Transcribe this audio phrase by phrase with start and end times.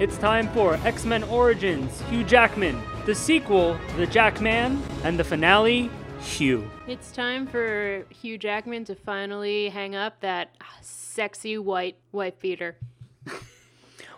[0.00, 5.90] It's time for X Men Origins, Hugh Jackman, the sequel, The Jackman, and the finale,
[6.22, 6.70] Hugh.
[6.86, 12.78] It's time for Hugh Jackman to finally hang up that sexy white white beater.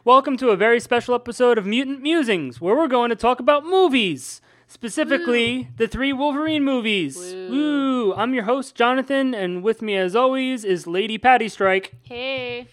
[0.05, 3.67] Welcome to a very special episode of Mutant Musings, where we're going to talk about
[3.67, 4.41] movies.
[4.69, 7.17] Specifically, the three Wolverine movies.
[7.17, 8.15] Woo.
[8.15, 11.95] I'm your host, Jonathan, and with me, as always, is Lady Patty Strike.
[12.05, 12.69] Hey.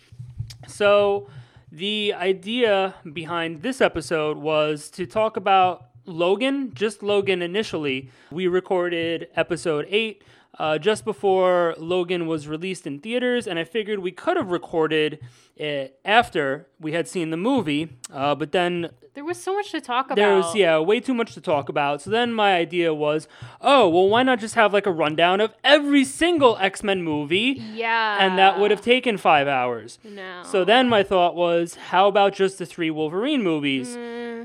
[0.68, 1.28] So,
[1.72, 8.10] the idea behind this episode was to talk about Logan, just Logan initially.
[8.32, 10.24] We recorded episode 8
[10.60, 15.20] uh, just before Logan was released in theaters, and I figured we could have recorded
[15.56, 19.82] it after we had seen the movie, uh, but then There was so much to
[19.82, 20.16] talk about.
[20.16, 22.02] there was yeah way too much to talk about.
[22.02, 23.28] So then my idea was,
[23.62, 27.62] oh well, why not just have like a rundown of every single X Men movie,
[27.74, 28.18] Yeah.
[28.26, 30.00] and that would have taken five hours.
[30.04, 30.44] No.
[30.44, 33.98] So then my thought was, how about just the three Wolverine movies?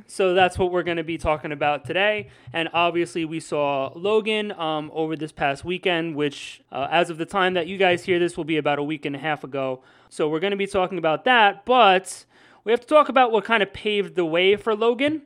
[0.06, 2.28] So that's what we're going to be talking about today.
[2.52, 7.26] And obviously, we saw Logan um, over this past weekend, which, uh, as of the
[7.26, 9.82] time that you guys hear this, will be about a week and a half ago.
[10.08, 11.64] So we're going to be talking about that.
[11.64, 12.24] But
[12.64, 15.22] we have to talk about what kind of paved the way for Logan.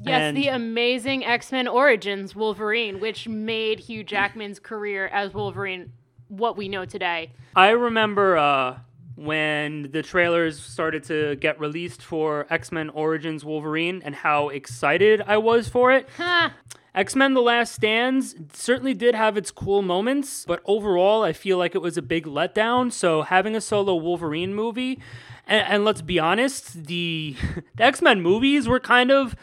[0.00, 5.92] Yes, and- the amazing X Men Origins Wolverine, which made Hugh Jackman's career as Wolverine
[6.28, 7.32] what we know today.
[7.56, 8.78] I remember uh,
[9.18, 15.22] when the trailers started to get released for X Men Origins Wolverine and how excited
[15.26, 16.08] I was for it.
[16.16, 16.50] Huh.
[16.94, 21.58] X Men The Last Stands certainly did have its cool moments, but overall, I feel
[21.58, 22.92] like it was a big letdown.
[22.92, 25.00] So, having a solo Wolverine movie,
[25.46, 27.36] and, and let's be honest, the,
[27.76, 29.34] the X Men movies were kind of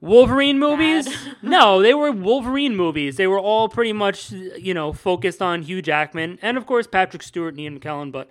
[0.00, 1.08] Wolverine movies.
[1.42, 3.16] no, they were Wolverine movies.
[3.16, 7.22] They were all pretty much, you know, focused on Hugh Jackman and, of course, Patrick
[7.22, 8.28] Stewart and Ian McKellen, but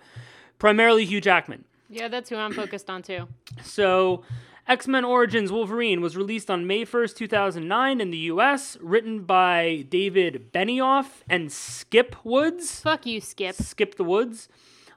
[0.60, 1.64] primarily Hugh Jackman.
[1.88, 3.26] Yeah, that's who I'm focused on too.
[3.64, 4.22] So,
[4.68, 9.84] X Men Origins Wolverine was released on May 1st, 2009 in the US, written by
[9.88, 12.80] David Benioff and Skip Woods.
[12.80, 13.56] Fuck you, Skip.
[13.56, 14.48] Skip the Woods.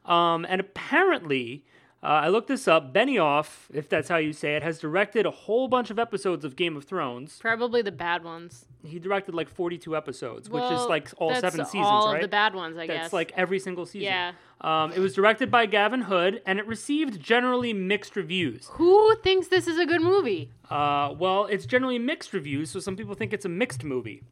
[0.05, 1.65] Um, and apparently,
[2.03, 2.93] uh, I looked this up.
[2.93, 6.57] Benioff, if that's how you say it, has directed a whole bunch of episodes of
[6.57, 7.37] Game of Thrones.
[7.39, 8.65] Probably the bad ones.
[8.85, 12.21] He directed like 42 episodes, which is like all seven seasons, all right?
[12.21, 13.13] the bad ones, I That's guess.
[13.13, 14.07] like every single season.
[14.07, 14.33] Yeah.
[14.59, 18.67] Um, it was directed by Gavin Hood, and it received generally mixed reviews.
[18.73, 20.51] Who thinks this is a good movie?
[20.69, 24.23] Uh, well, it's generally mixed reviews, so some people think it's a mixed movie.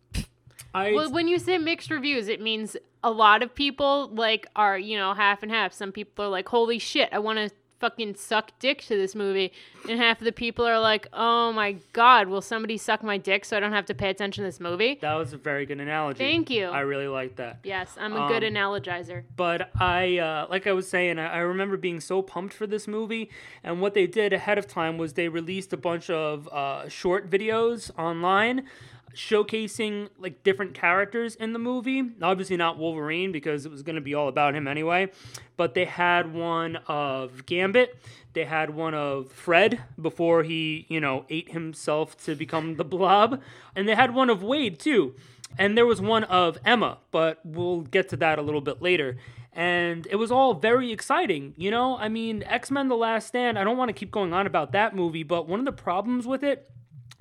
[0.73, 4.77] I Well, when you say mixed reviews, it means a lot of people like are
[4.77, 5.73] you know half and half.
[5.73, 7.49] Some people are like, "Holy shit, I want to
[7.81, 9.52] fucking suck dick to this movie,"
[9.90, 13.44] and half of the people are like, "Oh my god, will somebody suck my dick
[13.44, 15.81] so I don't have to pay attention to this movie?" that was a very good
[15.81, 16.19] analogy.
[16.19, 16.68] Thank you.
[16.68, 17.59] I really like that.
[17.64, 19.24] Yes, I'm a good Um, analogizer.
[19.36, 22.88] But I, uh, like I was saying, I, I remember being so pumped for this
[22.88, 23.30] movie.
[23.64, 27.30] And what they did ahead of time was they released a bunch of uh, short
[27.30, 28.68] videos online
[29.16, 32.03] showcasing like different characters in the movie.
[32.22, 35.11] Obviously not Wolverine because it was going to be all about him anyway.
[35.57, 37.97] But they had one of Gambit.
[38.33, 43.41] They had one of Fred before he, you know, ate himself to become the Blob,
[43.75, 45.16] and they had one of Wade too.
[45.57, 49.17] And there was one of Emma, but we'll get to that a little bit later.
[49.53, 51.97] And it was all very exciting, you know?
[51.97, 54.71] I mean, X Men The Last Stand, I don't want to keep going on about
[54.71, 56.71] that movie, but one of the problems with it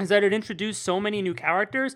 [0.00, 1.94] is that it introduced so many new characters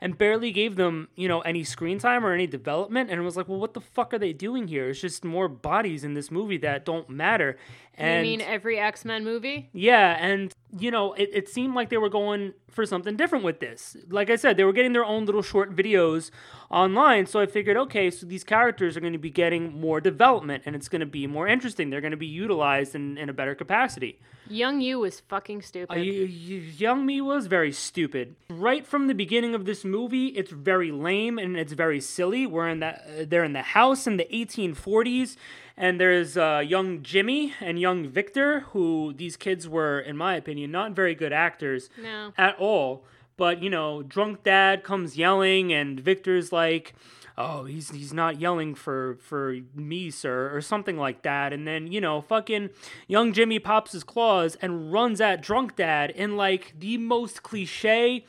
[0.00, 3.10] and barely gave them, you know, any screen time or any development.
[3.10, 4.90] And it was like, well, what the fuck are they doing here?
[4.90, 7.56] It's just more bodies in this movie that don't matter.
[7.98, 9.68] And you mean every X Men movie?
[9.72, 13.58] yeah, and you know, it, it seemed like they were going for something different with
[13.58, 13.96] this.
[14.10, 16.30] Like I said, they were getting their own little short videos
[16.70, 20.64] online, so I figured, okay, so these characters are going to be getting more development
[20.66, 21.88] and it's going to be more interesting.
[21.88, 24.20] They're going to be utilized in, in a better capacity.
[24.46, 25.90] Young you was fucking stupid.
[25.90, 28.36] Uh, y- y- young me was very stupid.
[28.50, 32.46] Right from the beginning of this movie, it's very lame and it's very silly.
[32.46, 35.36] We're in that uh, they're in the house in the 1840s,
[35.78, 40.70] and there's uh, young Jimmy and young Victor, who these kids were, in my opinion,
[40.70, 42.32] not very good actors No.
[42.36, 43.04] at all.
[43.38, 46.92] But you know, drunk dad comes yelling, and Victor's like,
[47.36, 51.52] "Oh, he's he's not yelling for for me, sir," or something like that.
[51.52, 52.70] And then you know, fucking
[53.06, 58.24] young Jimmy pops his claws and runs at drunk dad in like the most cliche,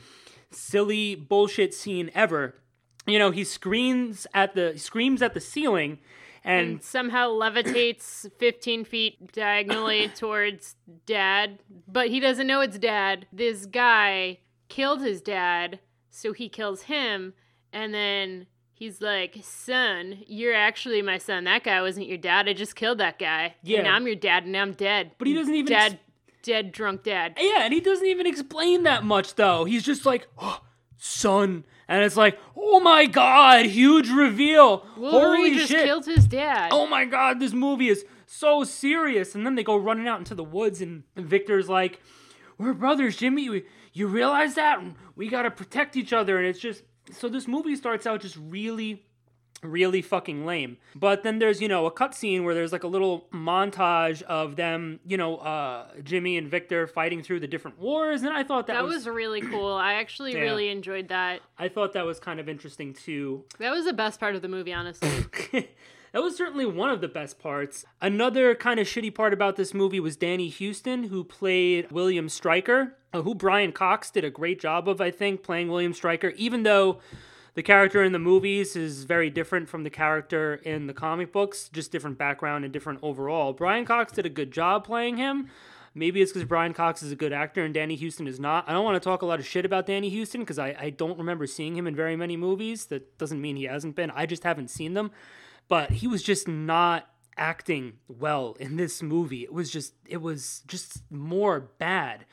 [0.50, 2.54] silly bullshit scene ever.
[3.06, 5.98] You know, he screams at the screams at the ceiling,
[6.44, 10.76] and and somehow levitates 15 feet diagonally towards
[11.06, 13.26] dad, but he doesn't know it's dad.
[13.32, 14.38] This guy
[14.68, 17.34] killed his dad, so he kills him,
[17.72, 21.44] and then he's like, Son, you're actually my son.
[21.44, 22.48] That guy wasn't your dad.
[22.48, 23.54] I just killed that guy.
[23.62, 23.80] Yeah.
[23.80, 25.12] And I'm your dad, and I'm dead.
[25.18, 25.92] But he doesn't even Dad.
[25.92, 26.02] ex-
[26.42, 27.36] dead drunk dad.
[27.38, 29.64] Yeah, and he doesn't even explain that much though.
[29.64, 30.62] He's just like, oh,
[30.96, 31.64] son.
[31.90, 34.86] And it's like, oh my god, huge reveal.
[34.96, 35.84] Wolverine Holy just shit.
[35.84, 36.68] killed his dad.
[36.72, 39.34] oh my god, this movie is so serious.
[39.34, 42.00] And then they go running out into the woods, and Victor's like,
[42.58, 43.48] we're brothers, Jimmy.
[43.50, 44.80] We, you realize that?
[45.16, 46.38] We gotta protect each other.
[46.38, 49.02] And it's just, so this movie starts out just really
[49.62, 50.78] really fucking lame.
[50.94, 55.00] But then there's, you know, a cutscene where there's like a little montage of them,
[55.06, 58.74] you know, uh, Jimmy and Victor fighting through the different wars, and I thought that,
[58.74, 59.72] that was, was really cool.
[59.72, 60.40] I actually Yeah.
[60.40, 61.40] really enjoyed that.
[61.58, 63.44] I thought that was kind of interesting too.
[63.58, 65.08] That was the best part of the movie, honestly.
[66.12, 67.84] that was certainly one of the best parts.
[68.00, 72.96] Another kind of shitty part about this movie was Danny Huston, who played William Stryker,
[73.12, 76.62] uh, who Brian Cox did a great job of, I think, playing William Stryker, even
[76.62, 77.00] though
[77.60, 81.68] the character in the movies is very different from the character in the comic books,
[81.68, 83.52] just different background and different overall.
[83.52, 85.50] Brian Cox did a good job playing him.
[85.94, 88.66] Maybe it's because Brian Cox is a good actor and Danny Huston is not.
[88.66, 90.88] I don't want to talk a lot of shit about Danny Huston because I, I
[90.88, 92.86] don't remember seeing him in very many movies.
[92.86, 94.10] That doesn't mean he hasn't been.
[94.12, 95.10] I just haven't seen them.
[95.68, 99.42] But he was just not acting well in this movie.
[99.42, 102.24] It was just it was just more bad.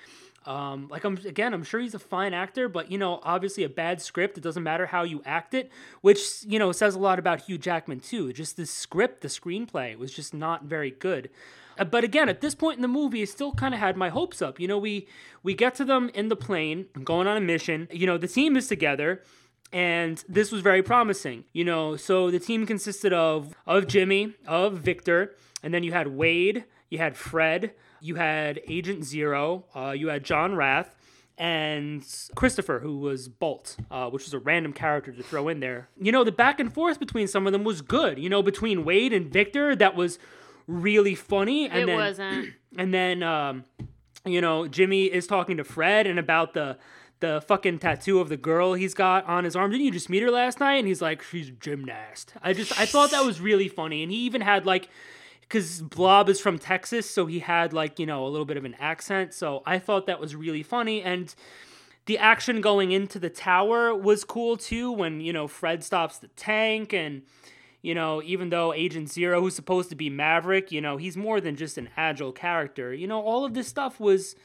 [0.48, 3.70] Um, like I'm again, I'm sure he's a fine actor, but you know, obviously a
[3.70, 4.38] bad script.
[4.38, 5.70] It doesn't matter how you act it,
[6.02, 8.32] which you know says a lot about Hugh Jackman too.
[8.32, 11.30] Just the script, the screenplay was just not very good.
[11.78, 14.10] Uh, But again, at this point in the movie, it still kind of had my
[14.10, 14.58] hopes up.
[14.60, 15.08] You know, we
[15.44, 17.88] we get to them in the plane, going on a mission.
[17.92, 19.22] You know, the team is together,
[19.74, 21.44] and this was very promising.
[21.52, 26.08] You know, so the team consisted of of Jimmy, of Victor, and then you had
[26.08, 27.74] Wade, you had Fred,
[28.08, 30.96] you had Agent Zero, uh, you had John Wraith,
[31.38, 32.04] and
[32.36, 35.90] Christopher, who was Bolt, uh, which was a random character to throw in there.
[36.02, 38.18] You know, the back and forth between some of them was good.
[38.18, 40.18] You know, between Wade and Victor, that was
[40.66, 41.70] really funny.
[41.70, 42.54] And it then, wasn't.
[42.78, 43.66] and then, um,
[44.26, 46.78] you know, Jimmy is talking to Fred and about the
[47.20, 49.72] the fucking tattoo of the girl he's got on his arm.
[49.72, 50.76] Didn't you just meet her last night?
[50.76, 52.34] And he's like, she's a gymnast.
[52.44, 54.04] I just I thought that was really funny.
[54.04, 54.90] And he even had like
[55.48, 58.66] because Blob is from Texas, so he had like, you know, a little bit of
[58.66, 59.34] an accent.
[59.34, 61.02] So I thought that was really funny.
[61.02, 61.34] And
[62.06, 66.28] the action going into the tower was cool too when, you know, Fred stops the
[66.30, 67.24] tank and
[67.82, 71.40] you know, even though Agent Zero, who's supposed to be Maverick, you know, he's more
[71.40, 72.94] than just an agile character.
[72.94, 74.36] You know, all of this stuff was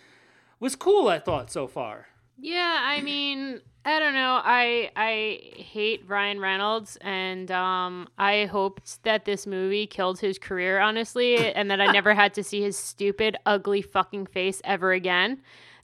[0.60, 2.06] was cool, I thought, so far.
[2.38, 4.40] Yeah, I mean, I don't know.
[4.44, 10.78] I I hate Ryan Reynolds, and um, I hoped that this movie killed his career,
[10.78, 15.42] honestly, and that I never had to see his stupid, ugly fucking face ever again.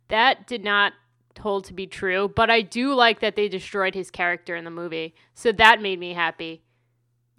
[0.09, 0.93] That did not
[1.41, 4.71] hold to be true, but I do like that they destroyed his character in the
[4.71, 6.62] movie, so that made me happy.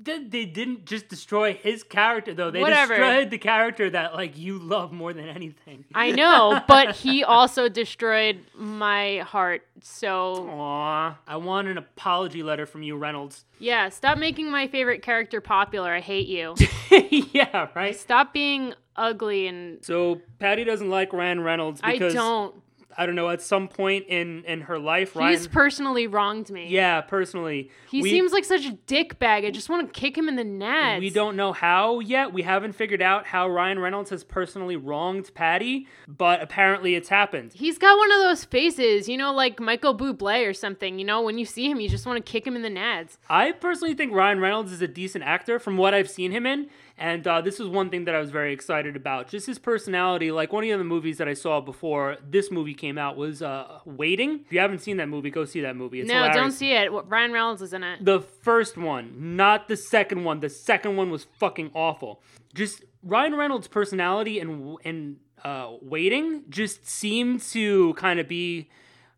[0.01, 2.51] They, they didn't just destroy his character though.
[2.51, 2.95] They Whatever.
[2.95, 5.83] destroyed the character that like you love more than anything.
[5.93, 9.63] I know, but he also destroyed my heart.
[9.81, 13.43] So Aw, I want an apology letter from you, Reynolds.
[13.59, 15.91] yeah, stop making my favorite character popular.
[15.93, 16.55] I hate you.
[17.33, 17.95] yeah, right.
[17.95, 22.55] Stop being ugly and So Patty doesn't like Ryan Reynolds I because don't.
[22.99, 23.29] I don't know.
[23.29, 25.31] At some point in in her life, Ryan.
[25.37, 26.67] He's personally wronged me.
[26.67, 29.45] yeah, personally, He we- seems like such a dick bag.
[29.45, 30.99] I just want to kick him in the nuts.
[30.99, 32.33] We don't know how yet.
[32.33, 37.53] We haven't figured out how Ryan Reynolds has personally wronged Patty, but apparently it's happened.
[37.53, 40.99] He's got one of those faces, you know, like Michael Bublé or something.
[40.99, 43.17] You know, when you see him, you just want to kick him in the nads.
[43.29, 46.67] I personally think Ryan Reynolds is a decent actor from what I've seen him in,
[46.99, 49.29] and uh, this was one thing that I was very excited about.
[49.29, 50.31] Just his personality.
[50.31, 53.41] Like one of the other movies that I saw before this movie came out was
[53.41, 54.41] uh, Waiting.
[54.45, 56.01] If you haven't seen that movie, go see that movie.
[56.01, 56.35] It's no, hilarious.
[56.35, 56.91] don't see it.
[56.91, 58.03] Ryan Reynolds is in it.
[58.03, 60.41] The first one, not the second one.
[60.41, 62.21] The second one was fucking awful.
[62.53, 68.69] Just Ryan Reynolds' personality and and uh, waiting just seemed to kind of be,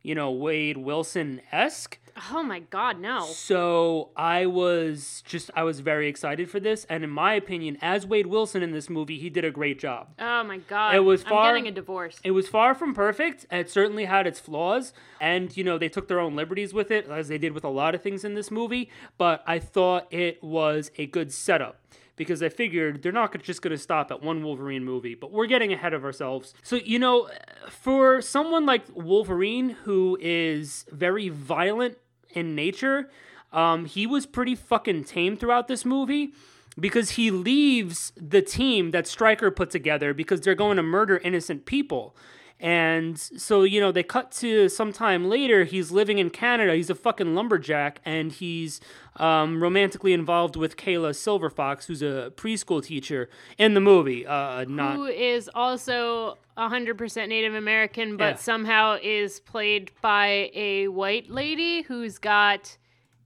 [0.03, 1.97] you know, Wade Wilson esque.
[2.29, 3.25] Oh my god, no.
[3.25, 8.05] So I was just I was very excited for this, and in my opinion, as
[8.05, 10.09] Wade Wilson in this movie, he did a great job.
[10.19, 10.95] Oh my god.
[10.95, 12.19] It was far- I'm getting a divorce.
[12.23, 13.45] It was far from perfect.
[13.51, 17.07] It certainly had its flaws, and you know they took their own liberties with it,
[17.09, 18.89] as they did with a lot of things in this movie.
[19.17, 21.77] But I thought it was a good setup
[22.15, 25.47] because I figured they're not just going to stop at one Wolverine movie, but we're
[25.47, 26.53] getting ahead of ourselves.
[26.61, 27.29] So you know,
[27.69, 31.97] for someone like Wolverine, who is very violent
[32.33, 33.09] in nature,
[33.51, 36.33] um, he was pretty fucking tame throughout this movie
[36.79, 41.65] because he leaves the team that Stryker put together because they're going to murder innocent
[41.65, 42.15] people.
[42.61, 45.63] And so, you know, they cut to some time later.
[45.63, 46.75] He's living in Canada.
[46.75, 48.79] He's a fucking lumberjack, and he's
[49.17, 54.27] um, romantically involved with Kayla Silverfox, who's a preschool teacher in the movie.
[54.27, 58.35] Uh, not Who is also 100% Native American, but Yeah.
[58.35, 62.77] somehow is played by a white lady who's got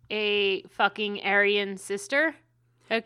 [0.09, 2.35] a fucking Aryan sister.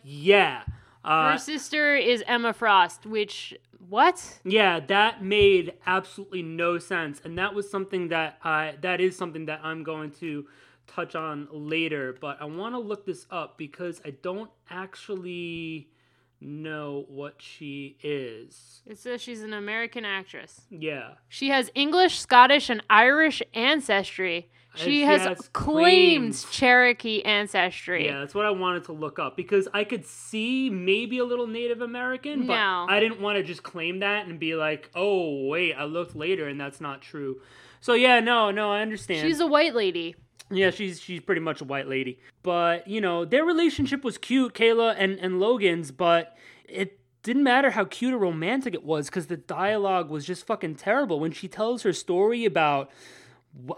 [0.03, 0.61] yeah.
[1.03, 3.55] Uh, Her sister is Emma Frost, which.
[3.87, 4.39] What?
[4.43, 9.45] Yeah, that made absolutely no sense, and that was something that I that is something
[9.45, 10.45] that I'm going to
[10.87, 12.15] touch on later.
[12.19, 15.89] But I want to look this up because I don't actually
[16.41, 18.81] know what she is.
[18.85, 20.61] It says she's an American actress.
[20.69, 24.49] Yeah, She has English, Scottish, and Irish ancestry.
[24.75, 26.45] She, she has, has claimed claims.
[26.51, 28.05] Cherokee ancestry.
[28.05, 31.47] yeah, that's what I wanted to look up because I could see maybe a little
[31.47, 32.85] Native American, but No.
[32.87, 36.47] I didn't want to just claim that and be like, oh wait, I looked later
[36.47, 37.41] and that's not true.
[37.81, 39.21] So yeah, no, no, I understand.
[39.27, 40.15] She's a white lady.
[40.51, 42.19] Yeah, she's she's pretty much a white lady.
[42.43, 46.35] But, you know, their relationship was cute, Kayla and, and Logan's, but
[46.67, 50.75] it didn't matter how cute or romantic it was because the dialogue was just fucking
[50.75, 51.19] terrible.
[51.19, 52.89] When she tells her story about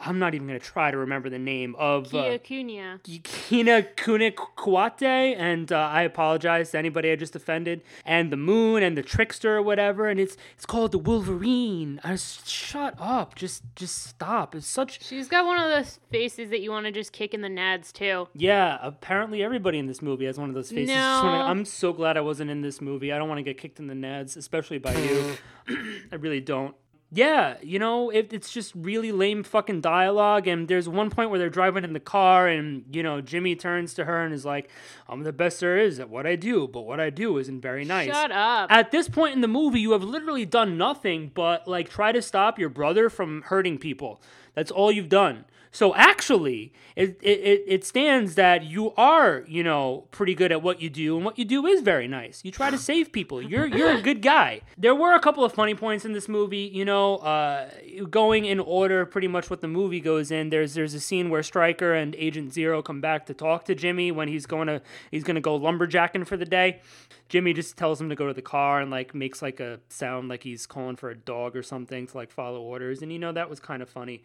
[0.02, 3.00] I'm not even gonna try to remember the name of Kia uh, Cunha.
[3.24, 8.98] Kina Kunikwate, and uh, I apologize to anybody I just offended, and the moon and
[8.98, 12.00] the trickster or whatever, and it's it's called the Wolverine.
[12.04, 14.56] I s- shut up, just just stop.
[14.56, 17.42] It's such She's got one of those faces that you want to just kick in
[17.42, 18.28] the nads too.
[18.36, 20.94] Yeah, apparently everybody in this movie has one of those faces.
[20.94, 21.46] Just wanna- No.
[21.46, 23.12] I'm so glad I wasn't in this movie.
[23.12, 25.36] I don't want to get kicked in the nads, especially by you.
[26.12, 26.76] I really don't.
[27.14, 30.48] Yeah, you know, it, it's just really lame fucking dialogue.
[30.48, 33.94] And there's one point where they're driving in the car, and, you know, Jimmy turns
[33.96, 34.70] to her and is like,
[35.10, 37.84] I'm the best there is at what I do, but what I do isn't very
[37.84, 38.10] nice.
[38.10, 38.72] Shut up.
[38.72, 42.22] At this point in the movie, you have literally done nothing but like try to
[42.22, 44.22] stop your brother from hurting people.
[44.54, 45.44] That's all you've done.
[45.74, 50.82] So actually, it, it, it- stands that you are, you know, pretty good at what
[50.82, 52.42] you do, and what you do is very nice.
[52.44, 53.42] You try to save people.
[53.42, 54.62] You're you're a good guy.
[54.78, 57.70] There were a couple of funny points in this movie, you know, uh,
[58.10, 60.50] going in order, pretty much what the movie goes in.
[60.50, 64.12] There's there's a scene where Stryker and Agent Zero come back to talk to Jimmy
[64.12, 66.82] when he's going to he's going to go lumberjacking for the day.
[67.30, 70.28] Jimmy just tells him to go to the car and like makes like a sound
[70.28, 73.02] like he's calling for a dog or something to like follow orders.
[73.02, 74.22] And you know, that was kind of funny.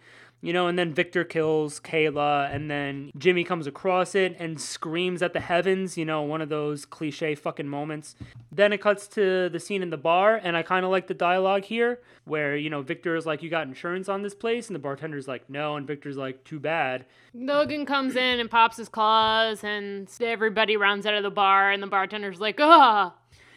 [0.47, 5.21] You know, and then Victor kills Kayla, and then Jimmy comes across it and screams
[5.21, 8.15] at the heavens, you know, one of those cliche fucking moments.
[8.53, 11.15] Then it cuts to the scene in the bar, and I kind of like the
[11.15, 14.69] dialogue here where, you know, Victor is like, You got insurance on this place?
[14.69, 15.75] And the bartender's like, No.
[15.75, 17.07] And Victor's like, Too bad.
[17.35, 21.83] Logan comes in and pops his claws, and everybody rounds out of the bar, and
[21.83, 23.15] the bartender's like, ah.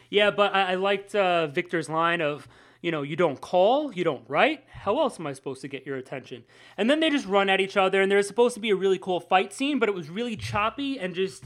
[0.10, 2.48] Yeah, but I, I liked uh, Victor's line of,
[2.82, 4.64] you know, you don't call, you don't write.
[4.72, 6.44] How else am I supposed to get your attention?
[6.78, 8.98] And then they just run at each other, and there's supposed to be a really
[8.98, 11.44] cool fight scene, but it was really choppy and just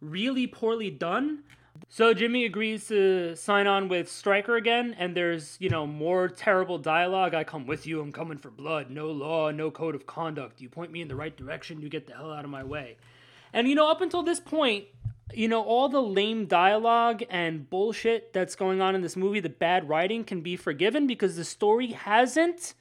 [0.00, 1.42] really poorly done.
[1.88, 6.78] So Jimmy agrees to sign on with Stryker again, and there's, you know, more terrible
[6.78, 7.34] dialogue.
[7.34, 8.90] I come with you, I'm coming for blood.
[8.90, 10.60] No law, no code of conduct.
[10.60, 12.96] You point me in the right direction, you get the hell out of my way.
[13.52, 14.84] And, you know, up until this point,
[15.34, 19.48] you know, all the lame dialogue and bullshit that's going on in this movie, the
[19.48, 22.74] bad writing can be forgiven because the story hasn't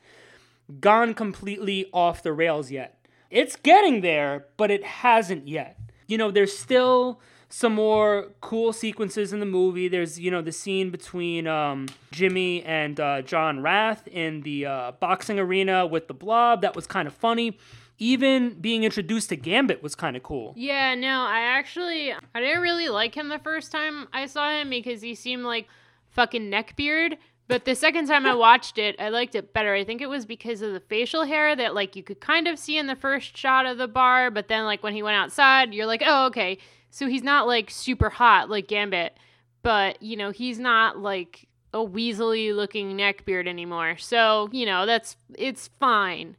[0.79, 3.05] gone completely off the rails yet.
[3.29, 5.79] It's getting there, but it hasn't yet.
[6.07, 9.87] You know, there's still some more cool sequences in the movie.
[9.87, 14.91] There's, you know, the scene between um, Jimmy and uh, John Wraith in the uh,
[14.99, 16.61] boxing arena with the blob.
[16.61, 17.57] That was kind of funny.
[17.99, 20.53] Even being introduced to Gambit was kind of cool.
[20.55, 24.69] Yeah, no, I actually I didn't really like him the first time I saw him
[24.69, 25.67] because he seemed like
[26.11, 27.17] fucking neckbeard.
[27.49, 29.73] But the second time I watched it, I liked it better.
[29.73, 32.59] I think it was because of the facial hair that like you could kind of
[32.59, 35.73] see in the first shot of the bar, but then like when he went outside,
[35.73, 36.59] you're like, "Oh, okay."
[36.91, 39.17] So he's not like super hot like Gambit,
[39.63, 43.97] but you know, he's not like a weaselly looking neckbeard anymore.
[43.97, 46.37] So, you know, that's it's fine.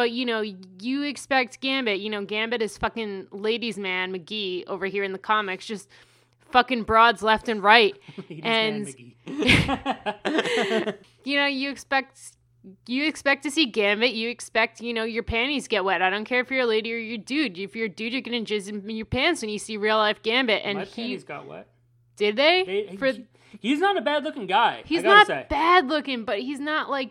[0.00, 0.40] But you know,
[0.80, 2.00] you expect Gambit.
[2.00, 5.90] You know, Gambit is fucking ladies' man McGee over here in the comics, just
[6.50, 7.94] fucking broads left and right.
[8.30, 8.94] Ladies' And-.
[11.24, 12.18] You know, you expect
[12.86, 14.12] you expect to see Gambit.
[14.12, 16.00] You expect you know your panties get wet.
[16.00, 17.58] I don't care if you're a lady or you're a dude.
[17.58, 20.22] If you're a dude, you're gonna jizz in your pants when you see real life
[20.22, 20.62] Gambit.
[20.64, 21.68] And My he panties got wet.
[22.16, 22.86] did they?
[22.88, 23.26] They- For he-
[23.60, 24.82] he's not a bad looking guy.
[24.86, 25.46] he's I gotta not say.
[25.50, 27.10] bad looking, but he's not like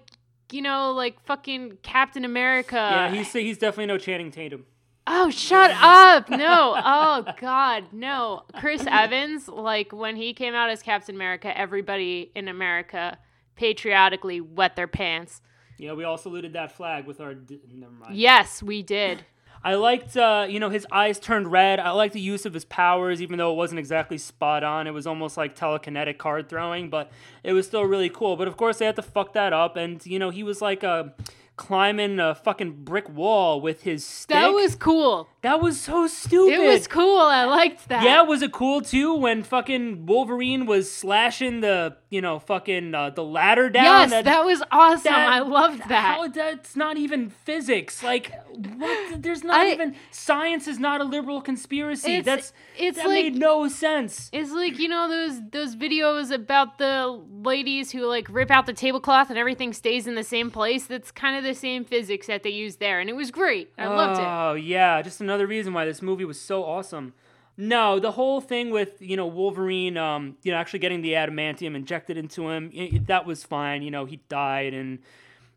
[0.53, 2.75] you know like fucking Captain America.
[2.75, 4.65] Yeah, he's he's definitely no Channing Tatum.
[5.11, 6.29] Oh, shut up.
[6.29, 6.75] No.
[6.77, 7.85] Oh, God.
[7.91, 8.43] No.
[8.59, 13.17] Chris Evans, like when he came out as Captain America, everybody in America
[13.55, 15.41] patriotically wet their pants.
[15.79, 17.33] Yeah, we all saluted that flag with our.
[17.33, 18.15] D- never mind.
[18.17, 19.25] Yes, we did.
[19.63, 21.79] I liked, uh, you know, his eyes turned red.
[21.79, 24.87] I liked the use of his powers, even though it wasn't exactly spot on.
[24.87, 27.11] It was almost like telekinetic card throwing, but
[27.43, 28.37] it was still really cool.
[28.37, 30.83] But of course, they had to fuck that up, and you know, he was like
[30.83, 31.13] a
[31.59, 34.33] climbing a fucking brick wall with his stick.
[34.33, 35.27] That was cool.
[35.41, 36.53] That was so stupid.
[36.53, 37.17] It was cool.
[37.19, 38.03] I liked that.
[38.03, 43.11] Yeah, was it cool too when fucking Wolverine was slashing the, you know, fucking uh,
[43.11, 44.09] the ladder down?
[44.09, 45.03] Yes, that, was awesome.
[45.13, 46.15] that- I loved that.
[46.15, 48.03] How that's not even physics.
[48.03, 49.21] Like what?
[49.21, 52.17] There's not I- even science is not a liberal conspiracy.
[52.17, 54.29] It's- that's it's that like- made no sense.
[54.33, 58.73] It's like you know those those videos about the ladies who like rip out the
[58.73, 60.85] tablecloth and everything stays in the same place.
[60.85, 63.71] That's kind of the same physics that they use there, and it was great.
[63.77, 64.25] I loved it.
[64.25, 67.13] Oh yeah, just another reason why this movie was so awesome.
[67.57, 71.75] No, the whole thing with you know Wolverine, um, you know, actually getting the adamantium
[71.75, 73.81] injected into him, i- i- that was fine.
[73.81, 74.99] You know, he died and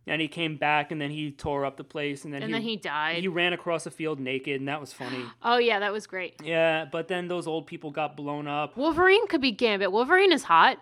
[0.05, 2.53] and he came back and then he tore up the place and then And he
[2.55, 3.19] then he died.
[3.21, 5.25] he ran across a field naked and that was funny.
[5.45, 6.35] oh yeah, that was great.
[6.43, 8.77] yeah, but then those old people got blown up.
[8.77, 9.93] Wolverine could be Gambit.
[9.93, 10.79] Wolverine is hot.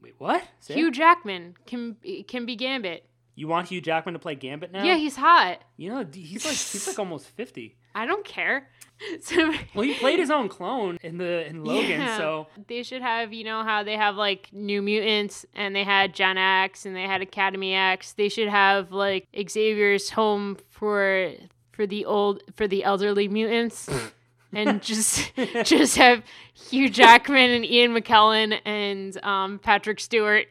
[0.00, 0.44] Wait, what?
[0.60, 0.94] Say Hugh it?
[0.94, 1.96] Jackman can
[2.28, 3.04] can be Gambit.
[3.34, 4.84] You want Hugh Jackman to play Gambit now?
[4.84, 5.58] Yeah, he's hot.
[5.76, 7.76] You know, he's like he's like almost fifty.
[7.98, 8.68] I don't care.
[9.20, 12.16] So Well, he played his own clone in the in Logan, Yeah.
[12.16, 16.12] so they should have, you know, how they have like New Mutants and they had
[16.14, 18.14] Gen X and they had Academy X.
[18.14, 21.30] They should have like Xavier's home for
[21.70, 23.88] for the old for the elderly mutants.
[24.52, 25.30] and just
[25.62, 26.24] just have
[26.54, 30.46] Hugh Jackman and Ian McKellen and um, Patrick Stewart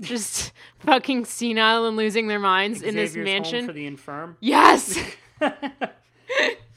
[0.00, 3.66] just fucking senile and losing their minds in this Xavier's mansion.
[3.66, 4.36] for the infirm.
[4.38, 4.96] yes.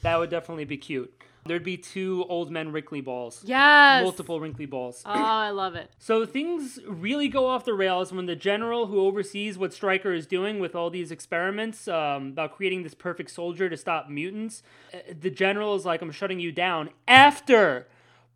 [0.02, 1.12] That would definitely be cute.
[1.44, 3.42] There'd be two old men wrinkly balls.
[3.44, 4.04] Yes.
[4.04, 5.02] Multiple wrinkly balls.
[5.04, 5.90] Oh, I love it.
[5.98, 10.26] So things really go off the rails when the general who oversees what Stryker is
[10.26, 14.62] doing with all these experiments um, about creating this perfect soldier to stop mutants,
[14.94, 17.88] uh, the general is like, I'm shutting you down after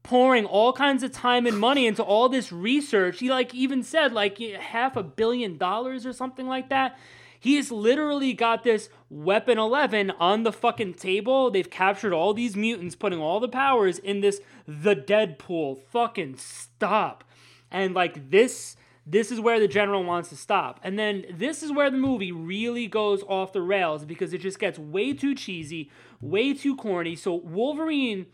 [0.02, 3.20] pouring all kinds of time and money into all this research.
[3.20, 6.98] He like even said like half a billion dollars or something like that.
[7.38, 11.51] He's literally got this weapon 11 on the fucking table.
[11.51, 15.81] They've captured all these mutants, putting all the powers in this the Deadpool.
[15.90, 17.25] Fucking stop.
[17.71, 18.77] And like this
[19.09, 20.81] this is where the general wants to stop.
[20.83, 24.59] And then this is where the movie really goes off the rails because it just
[24.59, 25.90] gets way too cheesy,
[26.21, 27.14] way too corny.
[27.14, 28.27] So Wolverine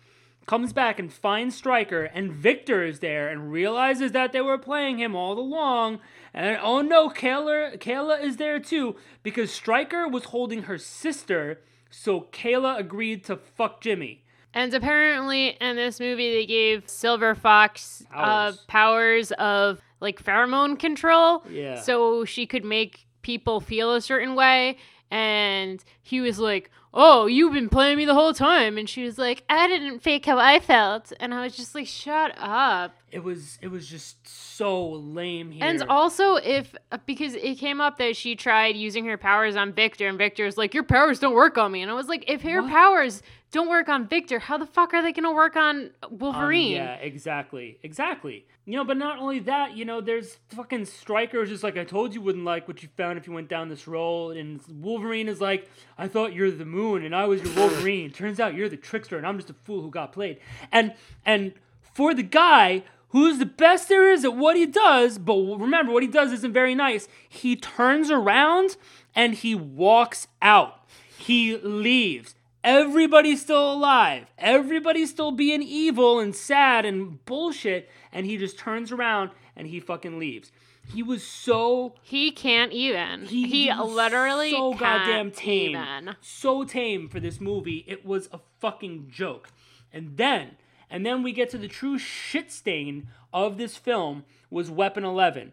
[0.47, 4.99] comes back and finds Stryker, and Victor is there and realizes that they were playing
[4.99, 6.01] him all along.
[6.35, 12.23] And oh no, Kayla, Kayla is there too because Stryker was holding her sister, so
[12.33, 14.25] Kayla agreed to fuck Jimmy.
[14.55, 18.65] And apparently, in this movie, they gave Silver Fox uh, Powers.
[18.69, 21.45] powers of like pheromone control.
[21.51, 21.81] Yeah.
[21.81, 24.77] So she could make people feel a certain way.
[25.11, 28.77] And he was like, Oh, you've been playing me the whole time.
[28.77, 31.11] And she was like, I didn't fake how I felt.
[31.21, 32.95] And I was just like, Shut up.
[33.11, 35.65] It was it was just so lame here.
[35.65, 36.75] And also, if
[37.07, 40.75] because it came up that she tried using her powers on Victor, and Victor's like,
[40.75, 41.81] Your powers don't work on me.
[41.83, 42.71] And I was like, If her What?
[42.71, 46.19] powers don't work on Victor, how the fuck are they going to work on Um,
[46.19, 46.73] Wolverine?
[46.73, 48.47] yeah, exactly, exactly.
[48.65, 52.15] You know, but not only that, you know, there's fucking Stryker's just like I told
[52.15, 55.41] you wouldn't like what you found if you went down this road, and Wolverine is
[55.41, 58.11] like, I thought you're the moon and I was your Wolverine.
[58.13, 60.39] Turns out you're the trickster and I'm just a fool who got played.
[60.71, 60.95] And
[61.27, 65.93] and for the guy who's the best there is at what he does, but remember
[65.93, 67.09] what he does isn't very nice.
[67.29, 68.77] He turns around
[69.15, 70.87] and he walks out.
[71.19, 72.35] He leaves.
[72.65, 74.27] Everybody's still alive.
[74.39, 77.91] Everybody's still being evil and sad and bullshit.
[78.13, 80.53] And he just turns around and he fucking leaves.
[80.93, 83.27] He was so He can't even.
[83.27, 85.71] he, He, literally so goddamn tame.
[85.77, 86.17] even.
[86.21, 87.85] So tame for this movie.
[87.87, 89.51] It was a fucking joke.
[89.93, 90.57] And then,
[90.91, 95.53] and then we get to the true shit stain of this film was Weapon 11.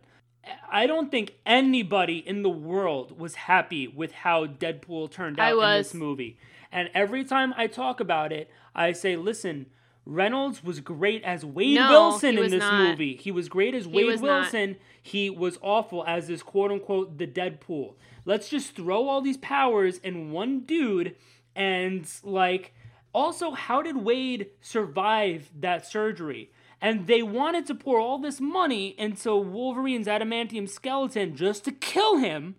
[0.71, 5.77] I don't think anybody in the world was happy with how Deadpool turned out in
[5.77, 6.37] this movie.
[6.71, 9.67] And every time I talk about it, I say, listen,
[10.05, 12.89] Reynolds was great as Wade No, Wilson in this not.
[12.89, 13.15] movie.
[13.15, 14.41] He was great as Wade was not.
[14.41, 14.77] Wilson.
[15.01, 17.93] He was awful as this quote unquote the Deadpool.
[18.25, 21.15] Let's just throw all these powers in one dude
[21.55, 22.73] and like
[23.13, 26.51] also how did Wade survive that surgery?
[26.81, 32.17] And they wanted to pour all this money into Wolverine's adamantium skeleton just to kill
[32.17, 32.55] him,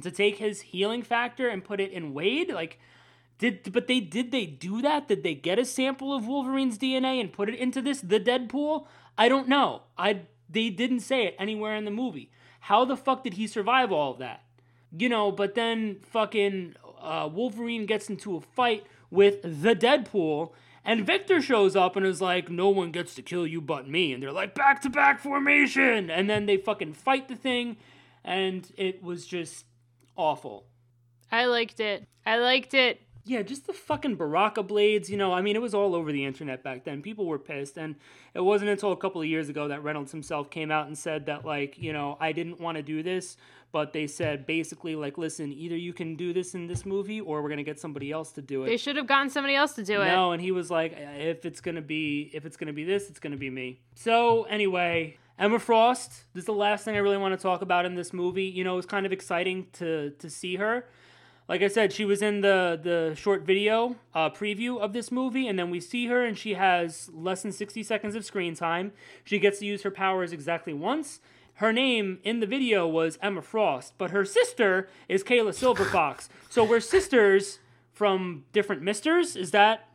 [0.00, 2.52] to take his healing factor and put it in Wade.
[2.52, 2.78] Like,
[3.38, 5.08] did but they did they do that?
[5.08, 8.86] Did they get a sample of Wolverine's DNA and put it into this the Deadpool?
[9.16, 9.82] I don't know.
[9.96, 12.30] I they didn't say it anywhere in the movie.
[12.60, 14.42] How the fuck did he survive all of that?
[14.96, 20.52] You know, but then fucking uh, Wolverine gets into a fight with the Deadpool.
[20.84, 24.12] And Victor shows up and is like, no one gets to kill you but me.
[24.12, 26.10] And they're like, back to back formation.
[26.10, 27.76] And then they fucking fight the thing.
[28.24, 29.66] And it was just
[30.16, 30.64] awful.
[31.30, 32.06] I liked it.
[32.24, 33.02] I liked it.
[33.28, 35.34] Yeah, just the fucking Baraka blades, you know.
[35.34, 37.02] I mean, it was all over the internet back then.
[37.02, 37.94] People were pissed, and
[38.32, 41.26] it wasn't until a couple of years ago that Reynolds himself came out and said
[41.26, 43.36] that, like, you know, I didn't want to do this,
[43.70, 47.42] but they said basically, like, listen, either you can do this in this movie, or
[47.42, 48.66] we're gonna get somebody else to do it.
[48.66, 50.06] They should have gotten somebody else to do it.
[50.06, 53.20] No, and he was like, if it's gonna be, if it's gonna be this, it's
[53.20, 53.80] gonna be me.
[53.94, 56.24] So anyway, Emma Frost.
[56.32, 58.46] This is the last thing I really want to talk about in this movie.
[58.46, 60.86] You know, it was kind of exciting to to see her.
[61.48, 65.48] Like I said, she was in the the short video uh, preview of this movie,
[65.48, 68.92] and then we see her, and she has less than sixty seconds of screen time.
[69.24, 71.20] She gets to use her powers exactly once.
[71.54, 76.28] Her name in the video was Emma Frost, but her sister is Kayla Silverfox.
[76.50, 77.58] so we're sisters
[77.92, 79.34] from different misters.
[79.34, 79.88] Is that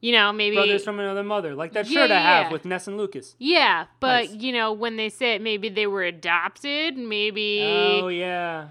[0.00, 0.56] You know, maybe.
[0.56, 1.54] brothers from another mother?
[1.54, 2.52] Like that Yeah, shirt I have yeah.
[2.52, 3.34] with Ness and Lucas.
[3.38, 4.34] yeah, but Nice.
[4.42, 6.96] you know, when they say it, maybe they were adopted.
[6.96, 7.60] Maybe.
[7.64, 8.68] Oh yeah.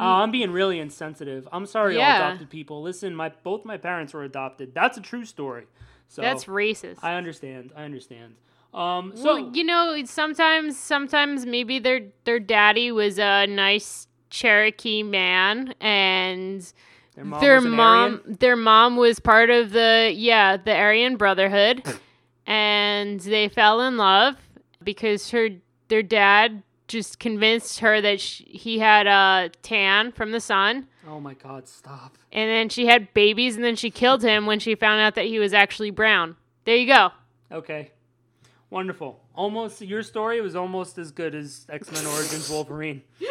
[0.00, 1.46] Oh, I'm being really insensitive.
[1.52, 2.82] I'm sorry, all adopted people.
[2.82, 4.74] Listen, my both my parents were adopted.
[4.74, 5.66] That's a true story.
[6.08, 6.98] So That's racist.
[7.02, 7.72] I understand.
[7.76, 8.34] I understand.
[8.72, 15.02] Um, so well, you know, sometimes, sometimes maybe their their daddy was a nice Cherokee
[15.02, 16.72] man, and
[17.14, 21.82] their mom their was mom, their mom was part of the yeah the Aryan Brotherhood,
[22.46, 24.36] and they fell in love
[24.82, 25.48] because her
[25.88, 30.88] their dad just convinced her that sh he had a tan from the sun.
[31.08, 31.68] Oh my God!
[31.68, 32.18] Stop.
[32.32, 35.26] And then she had babies, and then she killed him when she found out that
[35.26, 36.36] he was actually brown.
[36.64, 37.10] There you go.
[37.50, 37.92] Okay.
[38.68, 39.20] Wonderful.
[39.34, 43.02] Almost your story was almost as good as X Men Origins Wolverine.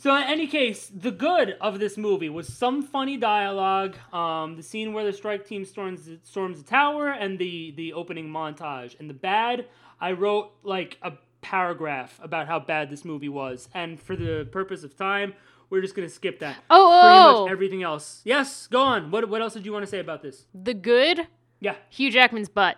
[0.00, 4.62] So in any case, the good of this movie was some funny dialogue, um, the
[4.62, 8.98] scene where the strike team storms storms the tower, and the the opening montage.
[8.98, 9.66] And the bad,
[10.00, 13.68] I wrote like a paragraph about how bad this movie was.
[13.74, 15.34] And for the purpose of time,
[15.68, 16.56] we're just gonna skip that.
[16.68, 18.20] Oh, Pretty oh, much everything else.
[18.24, 19.10] Yes, go on.
[19.10, 20.46] What what else did you want to say about this?
[20.54, 21.26] the good
[21.60, 21.76] Yeah.
[21.88, 22.76] Hugh Jackman's butt.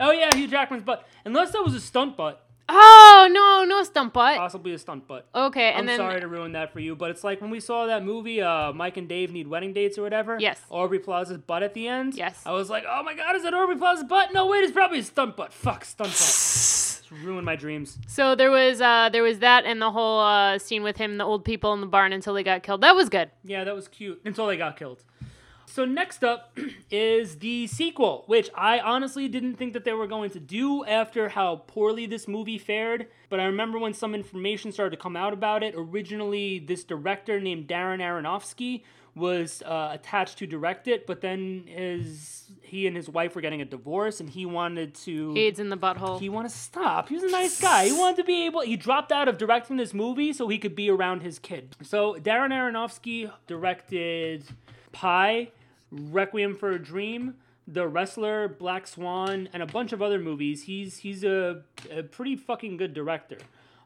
[0.00, 1.06] Oh yeah, Hugh Jackman's butt.
[1.24, 4.38] Unless that was a stunt butt, Oh no, no stunt butt.
[4.38, 5.28] possibly a stunt butt.
[5.34, 7.60] Okay, and I'm then sorry to ruin that for you, but it's like when we
[7.60, 10.38] saw that movie, uh, Mike and Dave Need Wedding Dates or whatever.
[10.40, 10.60] Yes.
[10.70, 12.14] Aubrey Plaza's butt at the end.
[12.14, 12.40] Yes.
[12.46, 14.32] I was like, oh my god, is that Aubrey Plaza's butt?
[14.32, 15.52] No, wait, it's probably a stunt butt.
[15.52, 16.18] Fuck, stunt butt.
[17.22, 17.98] Ruined my dreams.
[18.06, 21.20] so there was uh there was that and the whole uh scene with him and
[21.20, 22.80] the old people in the barn until they got killed.
[22.80, 23.30] That was good.
[23.44, 25.02] Yeah, that was cute until they got killed.
[25.66, 26.56] So next up
[26.90, 31.30] is the sequel, which I honestly didn't think that they were going to do after
[31.30, 33.06] how poorly this movie fared.
[33.30, 35.74] But I remember when some information started to come out about it.
[35.74, 38.82] Originally, this director named Darren Aronofsky
[39.14, 43.60] was uh, attached to direct it, but then his he and his wife were getting
[43.60, 45.34] a divorce, and he wanted to.
[45.36, 46.18] AIDS in the butthole.
[46.18, 47.08] He wanted to stop.
[47.10, 47.86] He was a nice guy.
[47.86, 48.62] He wanted to be able.
[48.62, 51.76] He dropped out of directing this movie so he could be around his kid.
[51.82, 54.44] So Darren Aronofsky directed
[54.92, 55.50] Pi,
[55.90, 57.34] Requiem for a Dream,
[57.68, 60.62] The Wrestler, Black Swan, and a bunch of other movies.
[60.62, 63.38] He's he's a, a pretty fucking good director.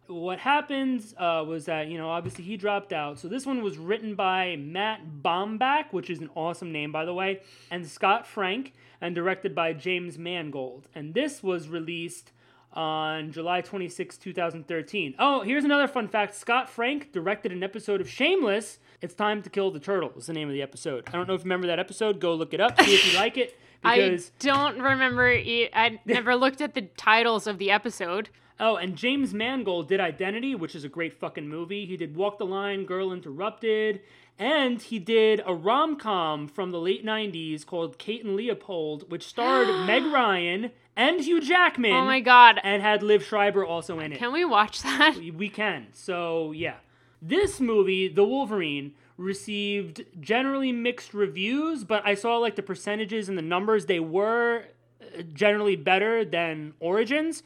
[0.08, 3.18] What happened uh, was that you know obviously he dropped out.
[3.18, 7.14] So this one was written by Matt Bomback, which is an awesome name by the
[7.14, 7.40] way,
[7.70, 10.88] and Scott Frank, and directed by James Mangold.
[10.94, 12.32] And this was released
[12.72, 15.14] on July 26, 2013.
[15.18, 16.34] Oh, here's another fun fact.
[16.34, 18.78] Scott Frank directed an episode of Shameless.
[19.00, 21.04] It's Time to Kill the Turtle Was the name of the episode.
[21.08, 22.20] I don't know if you remember that episode.
[22.20, 22.78] Go look it up.
[22.82, 23.56] See if you like it.
[23.82, 25.30] Because I don't remember.
[25.30, 28.30] e- I never looked at the titles of the episode.
[28.58, 31.84] Oh, and James Mangold did Identity, which is a great fucking movie.
[31.84, 34.00] He did Walk the Line, Girl Interrupted,
[34.38, 39.26] and he did a rom com from the late 90s called Kate and Leopold, which
[39.26, 41.92] starred Meg Ryan and Hugh Jackman.
[41.92, 42.58] Oh my god.
[42.62, 44.18] And had Liev Schreiber also in it.
[44.18, 45.16] Can we watch that?
[45.16, 45.88] We can.
[45.92, 46.76] So, yeah.
[47.20, 53.36] This movie, The Wolverine, received generally mixed reviews, but I saw like the percentages and
[53.36, 54.64] the numbers, they were
[55.00, 57.42] uh, generally better than Origins.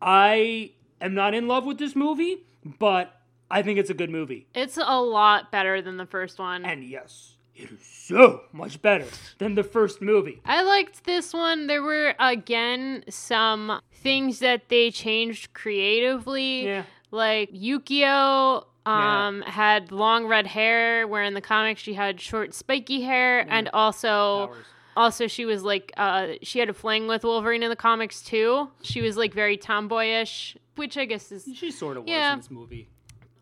[0.00, 2.44] I am not in love with this movie,
[2.78, 4.46] but I think it's a good movie.
[4.54, 6.64] It's a lot better than the first one.
[6.64, 9.06] And yes, it is so much better
[9.38, 10.40] than the first movie.
[10.44, 11.66] I liked this one.
[11.66, 16.66] There were again some things that they changed creatively.
[16.66, 16.84] Yeah.
[17.10, 23.00] Like Yukio um had long red hair where in the comics she had short spiky
[23.00, 24.64] hair and also Powers.
[24.96, 28.70] Also she was like uh she had a fling with Wolverine in the comics too.
[28.82, 32.32] She was like very tomboyish, which I guess is She sort of was Yeah.
[32.32, 32.88] in this movie.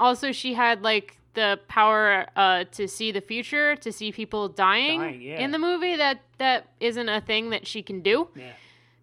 [0.01, 5.01] also she had like the power uh, to see the future, to see people dying,
[5.01, 5.41] Dying, yeah.
[5.41, 5.97] in the movie.
[5.97, 8.29] That that isn't a thing that she can do.
[8.37, 8.53] Yeah.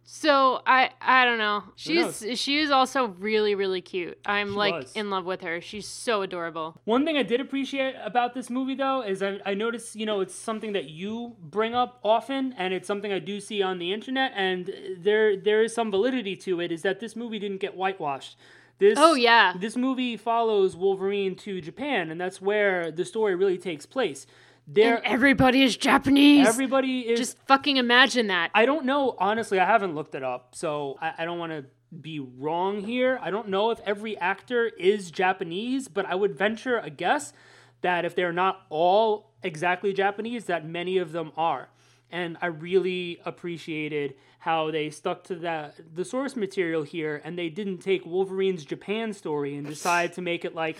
[0.04, 1.64] So I I don't know.
[1.76, 4.18] She's she is also really really cute.
[4.26, 4.92] I'm She like was.
[4.94, 5.62] in love with her.
[5.62, 6.80] She's so adorable.
[6.86, 10.20] One thing I did appreciate about this movie, though, is I, I noticed, you know,
[10.22, 13.94] it's something that you bring up often, and it's something I do see on the
[13.94, 16.72] internet, and there there is some validity to it.
[16.72, 18.38] Is that this movie didn't get whitewashed?
[18.80, 19.54] This, Oh, yeah.
[19.60, 24.26] This movie follows Wolverine to Japan, and that's where the story really takes place.
[24.74, 26.48] There, And everybody is Japanese.
[26.48, 28.52] everybody is Just fucking imagine that.
[28.54, 31.66] I don't know, honestly, I haven't looked it up, so I, I don't want to
[32.00, 33.20] be wrong here.
[33.22, 37.34] I don't know if every actor is Japanese, but I would venture a guess
[37.82, 41.68] that if they're not all exactly Japanese, that many of them are.
[42.12, 47.50] And I really appreciated how they stuck to that the source material here and they
[47.50, 50.78] didn't take Wolverine's Japan story and decide to make it like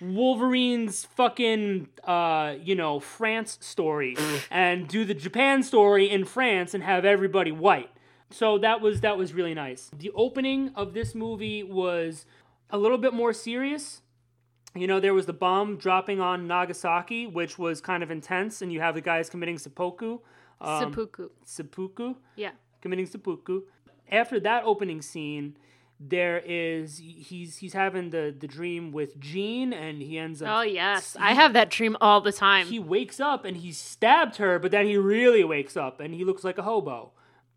[0.00, 4.16] Wolverine's fucking uh, you know, France story
[4.50, 7.90] and do the Japan story in France and have everybody white.
[8.30, 9.90] So that was that was really nice.
[9.96, 12.26] The opening of this movie was
[12.70, 14.02] a little bit more serious.
[14.74, 18.72] You know, there was the bomb dropping on Nagasaki, which was kind of intense, and
[18.72, 20.18] you have the guys committing seppuku.
[20.60, 21.28] Um, Seppuku.
[21.44, 22.52] seppuku Yeah.
[22.80, 23.62] committing seppuku.
[24.10, 25.56] After that opening scene,
[25.98, 30.48] there is he's he's having the the dream with Jean, and he ends up.
[30.50, 32.66] Oh yes, I have that dream all the time.
[32.66, 36.24] He wakes up and he stabbed her, but then he really wakes up and he
[36.24, 37.12] looks like a hobo.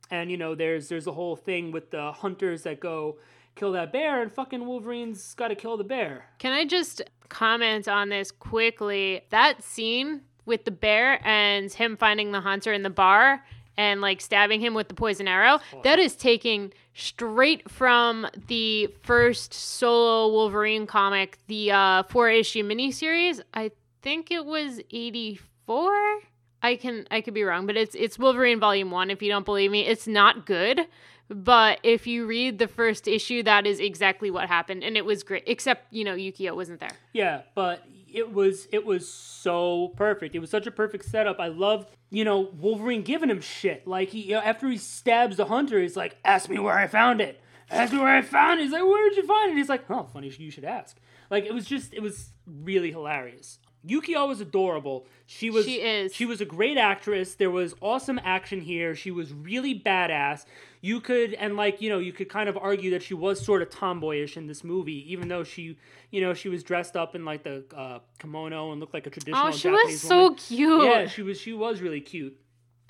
[0.10, 3.20] And you know, there's there's a whole thing with the hunters that go
[3.56, 6.26] kill that bear, and fucking Wolverine's got to kill the bear.
[6.40, 9.22] Can I just comment on this quickly?
[9.32, 13.42] That scene with the bear and him finding the hunter in the bar
[13.78, 19.54] and like stabbing him with the poison arrow, that is taking straight from the first
[19.54, 23.40] solo Wolverine comic, the uh, four issue miniseries.
[23.54, 26.20] I think it was 84.
[26.62, 29.46] I can I could be wrong, but it's it's Wolverine volume 1 if you don't
[29.46, 29.86] believe me.
[29.86, 30.82] It's not good,
[31.30, 35.24] but if you read the first issue that is exactly what happened and it was
[35.24, 36.92] great except, you know, Yukio wasn't there.
[37.14, 40.36] Yeah, but it was it was so perfect.
[40.36, 41.40] It was such a perfect setup.
[41.40, 43.88] I loved, you know, Wolverine giving him shit.
[43.88, 46.88] Like he you know, after he stabs the hunter, he's like, "Ask me where I
[46.88, 47.42] found it.
[47.72, 50.08] Ask me where I found it." He's like, "Where'd you find it?" He's like, "Oh,
[50.12, 50.98] funny, you should ask."
[51.30, 53.60] Like it was just it was really hilarious.
[53.88, 55.06] Yukio was adorable.
[55.26, 56.14] She was She is.
[56.14, 57.36] she was a great actress.
[57.36, 58.94] There was awesome action here.
[58.96, 60.46] She was really badass.
[60.82, 63.62] You could and like, you know, you could kind of argue that she was sort
[63.62, 65.78] of tomboyish in this movie even though she,
[66.12, 69.10] you know, she was dressed up in like the uh, kimono and looked like a
[69.10, 70.36] traditional Oh, she Japanese was so woman.
[70.36, 70.84] cute.
[70.86, 72.38] Yeah, she was she was really cute.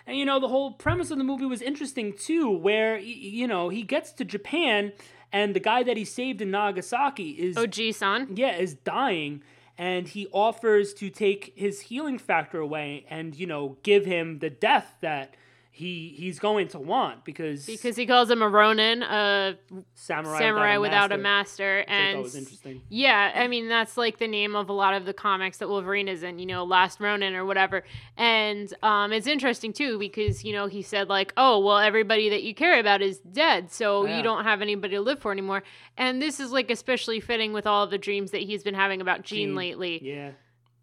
[0.08, 3.70] And you know, the whole premise of the movie was interesting too, where you know,
[3.70, 4.92] he gets to Japan
[5.32, 8.30] and the guy that he saved in Nagasaki is OG son.
[8.36, 9.44] yeah, is dying
[9.80, 14.50] and he offers to take his healing factor away and, you know, give him the
[14.50, 15.36] death that
[15.80, 19.58] he he's going to want because, Because he calls him a Ronin, a
[19.96, 21.64] samurai, samurai without a master.
[21.64, 21.80] master.
[21.80, 22.82] I thought And that was interesting.
[22.90, 26.10] yeah, I mean that's like the name of a lot of the comics that Wolverine
[26.10, 27.84] is in, you know, Last Ronin or whatever.
[28.18, 32.44] And um, it's interesting too because you know he said like, oh well, everybody that
[32.44, 34.18] you care about is dead, so Yeah.
[34.18, 35.64] you don't have anybody to live for anymore.
[35.98, 39.00] And this is like especially fitting with all of the dreams that he's been having
[39.00, 40.00] about Jean, Jean, lately.
[40.04, 40.32] Yeah.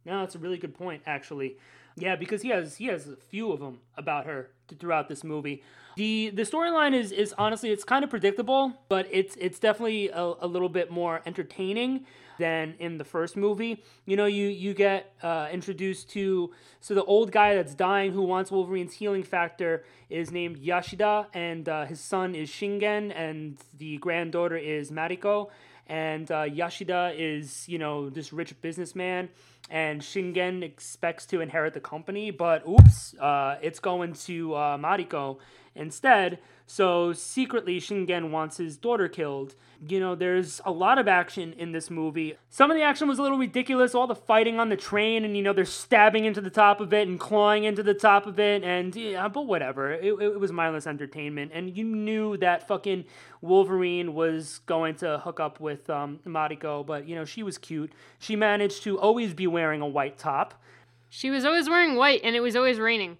[0.06, 1.58] No, that's a really good point actually.
[1.96, 5.62] Yeah, because he has he has a few of them about her throughout this movie.
[5.96, 10.34] The the storyline is is honestly it's kind of predictable, but it's it's definitely a,
[10.40, 12.04] a little bit more entertaining
[12.38, 13.82] than in the first movie.
[14.04, 18.22] You know, you you get uh, introduced to so the old guy that's dying who
[18.22, 23.96] wants Wolverine's healing factor is named Yashida, and uh, his son is Shingen, and the
[23.98, 25.48] granddaughter is Mariko.
[25.88, 29.28] And uh, Yashida is, you know, this rich businessman,
[29.70, 35.38] and Shingen expects to inherit the company, but oops, uh, it's going to uh, Mariko
[35.76, 36.38] instead.
[36.68, 39.54] So secretly, Shingen wants his daughter killed.
[39.86, 42.36] You know, there's a lot of action in this movie.
[42.50, 43.94] Some of the action was a little ridiculous.
[43.94, 46.92] All the fighting on the train, and you know, they're stabbing into the top of
[46.92, 49.92] it and clawing into the top of it, and yeah, but whatever.
[49.92, 53.04] It, it, was mindless entertainment, and you knew that fucking
[53.40, 57.92] Wolverine was going to hook up with um, Mariko, but you know, she was cute.
[58.18, 60.60] She managed to always be wearing a white top.
[61.08, 63.18] She was always wearing white, and it was always raining.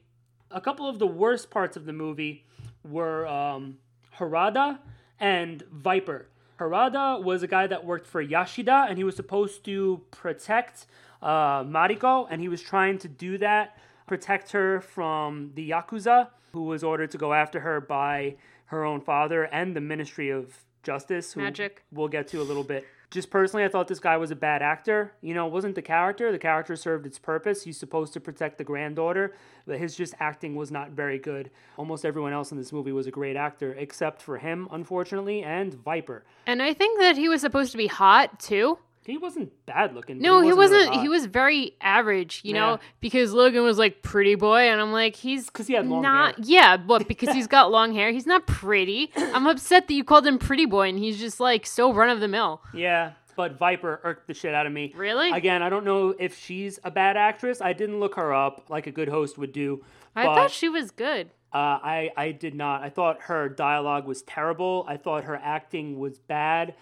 [0.50, 2.44] A couple of the worst parts of the movie
[2.85, 3.78] were um,
[4.18, 4.78] Harada
[5.18, 6.28] and Viper.
[6.59, 10.87] Harada was a guy that worked for Yashida, and he was supposed to protect
[11.22, 16.62] uh, Mariko, and he was trying to do that, protect her from the Yakuza, who
[16.62, 21.32] was ordered to go after her by her own father and the Ministry of Justice,
[21.32, 21.82] who Magic.
[21.92, 24.62] we'll get to a little bit Just personally, I thought this guy was a bad
[24.62, 25.12] actor.
[25.21, 26.33] You know, it wasn't the character.
[26.33, 27.62] The character served its purpose.
[27.62, 31.51] He's supposed to protect the granddaughter, but his just acting was not very good.
[31.77, 35.75] Almost everyone else in this movie was a great actor, except for him, unfortunately, and
[35.75, 36.25] Viper.
[36.47, 38.79] And I think that he was supposed to be hot too.
[39.07, 40.19] He wasn't bad looking.
[40.19, 40.88] No, he really wasn't.
[40.95, 41.01] hot.
[41.03, 42.61] he was very average, you Yeah.
[42.61, 46.03] know, because Logan was like pretty boy, and I'm like, he's because he had long
[46.03, 46.35] not.
[46.37, 46.45] hair.
[46.47, 49.11] Yeah, but because he's got long hair, he's not pretty.
[49.16, 52.21] I'm upset that you called him pretty boy, and he's just like so run of
[52.21, 52.61] the mill.
[52.75, 54.92] Yeah, but Viper irked the shit out of me.
[54.97, 55.31] Really?
[55.31, 57.61] Again, I don't know if she's a bad actress.
[57.61, 59.85] I didn't look her up like a good host would do.
[60.14, 61.29] I thought she was good.
[61.53, 62.83] Uh, I I did not.
[62.83, 64.85] I thought her dialogue was terrible.
[64.88, 66.75] I thought her acting was bad.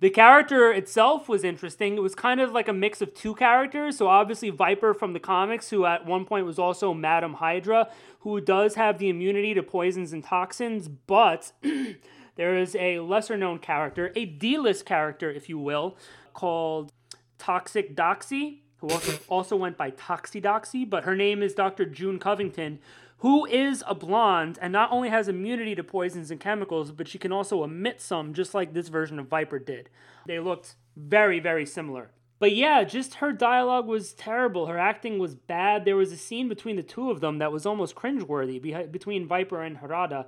[0.00, 1.96] The character itself was interesting.
[1.96, 3.98] It was kind of like a mix of two characters.
[3.98, 8.40] So obviously Viper from the comics, who at one point was also Madam Hydra, who
[8.40, 11.52] does have the immunity to poisons and toxins, but
[12.36, 15.98] there is a lesser known character, a D-list character, if you will,
[16.32, 16.92] called
[17.36, 21.84] Toxic Doxy, who also, also went by Toxie Doxy, but her name is Dr.
[21.84, 22.78] June Covington,
[23.20, 27.18] who is a blonde and not only has immunity to poisons and chemicals, but she
[27.18, 29.90] can also emit some, just like this version of Viper did.
[30.26, 32.10] They looked very, very similar.
[32.38, 34.66] But yeah, just her dialogue was terrible.
[34.66, 35.84] Her acting was bad.
[35.84, 39.62] There was a scene between the two of them that was almost cringeworthy between Viper
[39.62, 40.26] and Harada.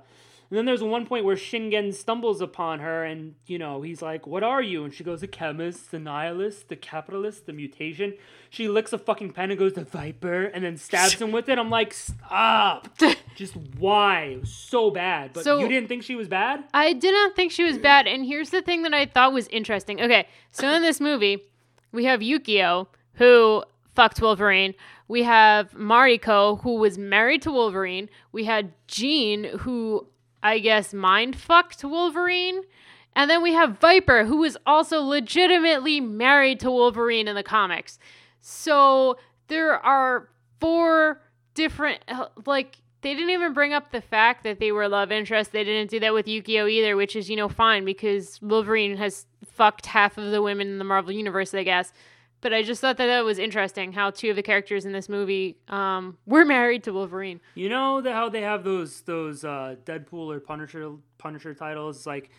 [0.53, 4.27] And then there's one point where Shingen stumbles upon her and, you know, he's like,
[4.27, 4.83] What are you?
[4.83, 8.13] And she goes, The chemist, the nihilist, the capitalist, the mutation.
[8.51, 11.57] She licks a fucking pen and goes, The viper, and then stabs him with it.
[11.57, 12.87] I'm like, Stop.
[13.35, 14.25] Just why?
[14.25, 15.33] It was so bad.
[15.33, 16.63] But So- you didn't think she was bad?
[16.71, 18.05] I did not think she was bad.
[18.05, 19.99] And here's the thing that I thought was interesting.
[20.01, 21.45] Okay, so in this movie,
[21.91, 22.85] we have Yukio,
[23.15, 23.63] who
[23.95, 24.75] fucked Wolverine.
[25.07, 28.07] We have Mariko, who was married to Wolverine.
[28.31, 30.07] We had Jean, who
[30.43, 32.61] I guess mind fucked Wolverine.
[33.15, 37.97] And then we have Viper, who was also legitimately married to Wolverine in the comics.
[38.41, 40.29] So there are
[40.59, 41.21] four
[41.53, 45.51] different, uh, like, they didn't even bring up the fact that they were love interests.
[45.51, 49.25] They didn't do that with Yukio either, which is, you know, fine because Wolverine has
[49.45, 51.93] fucked half of the women in the Marvel Universe, I guess.
[52.43, 55.07] But I just thought that that was interesting how two of the characters in this
[55.09, 57.39] movie um, were married to Wolverine.
[57.55, 61.97] You know the, how they have those those uh, Deadpool or Punisher Punisher titles?
[61.97, 62.29] It's like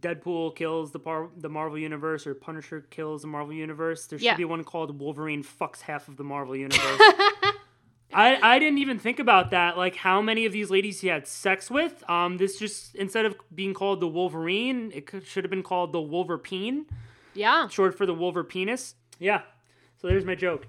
[0.00, 4.06] Deadpool kills the par- the Marvel universe or Punisher kills the Marvel universe.
[4.06, 4.36] There should Yeah.
[4.36, 7.00] be one called Wolverine fucks half of the Marvel universe.
[8.12, 9.76] I, I didn't even think about that.
[9.76, 12.02] Like how many of these ladies he had sex with.
[12.10, 15.92] Um, this just instead of being called the Wolverine, it could, should have been called
[15.92, 16.86] the Wolverpine
[17.34, 17.68] Yeah.
[17.68, 18.96] short for the Wolver penis.
[19.20, 19.42] Yeah.
[20.00, 20.66] So there's my joke.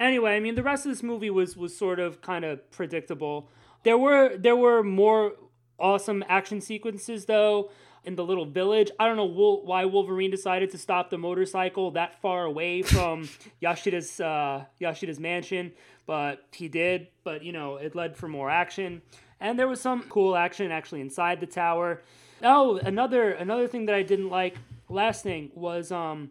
[0.00, 3.48] Anyway, I mean the rest of this movie was was sort of kind of predictable.
[3.84, 5.34] There were there were more
[5.78, 7.70] awesome action sequences though
[8.04, 8.90] in the little village.
[8.98, 13.28] I don't know why Wolverine decided to stop the motorcycle that far away from
[13.62, 15.72] Yashida's uh, Yashida's mansion,
[16.06, 17.06] but he did.
[17.22, 19.02] But you know, it led for more action,
[19.40, 22.02] and there was some cool action actually inside the tower.
[22.42, 24.56] Oh, another another thing that I didn't like.
[24.88, 26.30] Last thing was um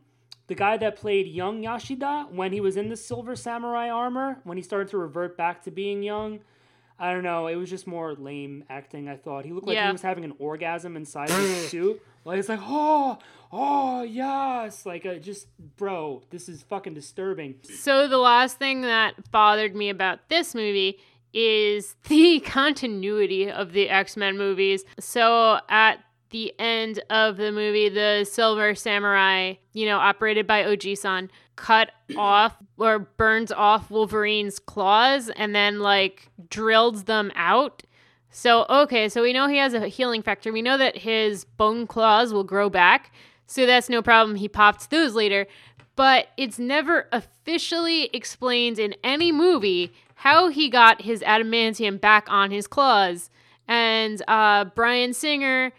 [0.52, 4.58] the guy that played young Yashida when he was in the silver samurai armor when
[4.58, 6.42] he started to revert back to being young.
[7.00, 7.48] I don't know.
[7.48, 9.08] It was just more lame acting.
[9.08, 9.86] I thought he looked like Yeah.
[9.88, 12.02] he was having an orgasm inside his suit.
[12.26, 13.18] Like it's like oh
[13.54, 17.56] oh yes, like uh, just bro, this is fucking disturbing.
[17.64, 21.00] So the last thing that bothered me about this movie
[21.34, 24.84] is the continuity of the X-Men movies.
[25.00, 31.30] So at the end of the movie, the Silver Samurai, you know, operated by Oji-san,
[31.56, 37.84] cut off or burns off Wolverine's claws and then like drills them out.
[38.32, 40.52] So okay, so we know he has a healing factor.
[40.52, 43.14] We know that his bone claws will grow back.
[43.46, 44.38] So that's no problem.
[44.38, 45.48] He popped those later.
[45.98, 52.52] But it's never officially explained in any movie how he got his adamantium back on
[52.52, 53.30] his claws.
[53.68, 55.74] And uh, Bryan Singer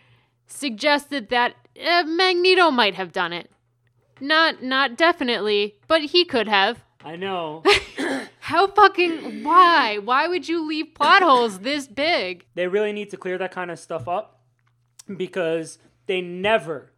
[0.47, 3.51] suggested that uh, Magneto might have done it.
[4.21, 6.85] Not not definitely, but he could have.
[7.05, 7.65] I know.
[8.41, 9.99] How fucking why?
[9.99, 12.45] Why would you leave plot holes this big?
[12.55, 14.41] they really need to clear that kind of stuff up
[15.17, 16.93] because they never,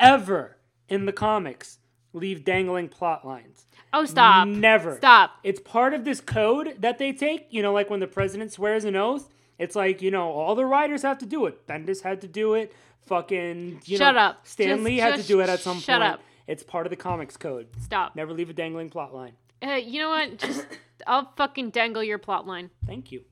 [0.00, 0.56] ever
[0.88, 1.78] in the comics
[2.12, 3.66] leave dangling plot lines.
[3.92, 4.48] Oh stop.
[4.48, 4.96] Never.
[4.96, 5.32] Stop.
[5.42, 7.46] It's part of this code that they take.
[7.50, 9.28] You know, like when the president swears an oath,
[9.58, 11.66] it's like, you know, all the writers have to do it.
[11.66, 12.72] Bendis had to do it.
[13.06, 14.46] Fucking, you Shut know, up.
[14.46, 16.14] Stan Just- Lee had to do it at some shut point.
[16.14, 16.20] up.
[16.46, 17.68] It's part of the comics code.
[17.80, 18.16] Stop.
[18.16, 19.32] Never leave a dangling plot line.
[19.62, 20.38] Uh, you know what?
[20.38, 20.66] Just
[21.06, 22.70] I'll fucking dangle your plot line.
[22.86, 23.22] Thank you.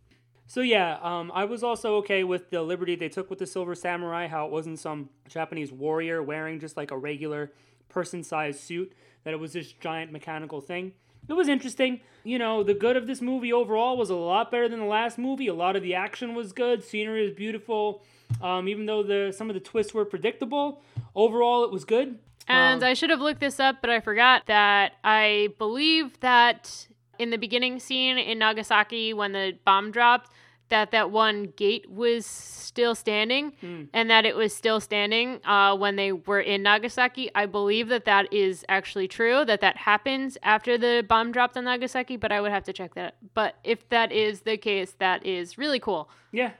[0.46, 3.74] So yeah, um, I was also okay with the liberty they took with the Silver
[3.74, 4.26] Samurai.
[4.28, 7.52] How it wasn't some Japanese warrior wearing just like a regular
[7.88, 8.92] person-sized suit.
[9.24, 10.92] That it was this giant mechanical thing.
[11.28, 12.00] It was interesting.
[12.24, 15.18] You know, the good of this movie overall was a lot better than the last
[15.18, 15.48] movie.
[15.48, 16.84] A lot of the action was good.
[16.84, 18.02] Scenery was beautiful.
[18.40, 20.82] Um, even though the some of the twists were predictable,
[21.14, 22.18] overall it was good.
[22.48, 26.86] And Um, I should have looked this up, but I forgot that I believe that
[27.18, 30.30] in the beginning scene in Nagasaki when the bomb dropped,
[30.68, 33.82] that that one gate was still standing Hmm.
[33.92, 37.30] and that it was still standing uh, when they were in Nagasaki.
[37.34, 41.64] I believe that that is actually true, that that happens after the bomb dropped on
[41.64, 43.16] Nagasaki, but I would have to check that.
[43.34, 46.08] But if that is the case, that is really cool.
[46.32, 46.52] Yeah.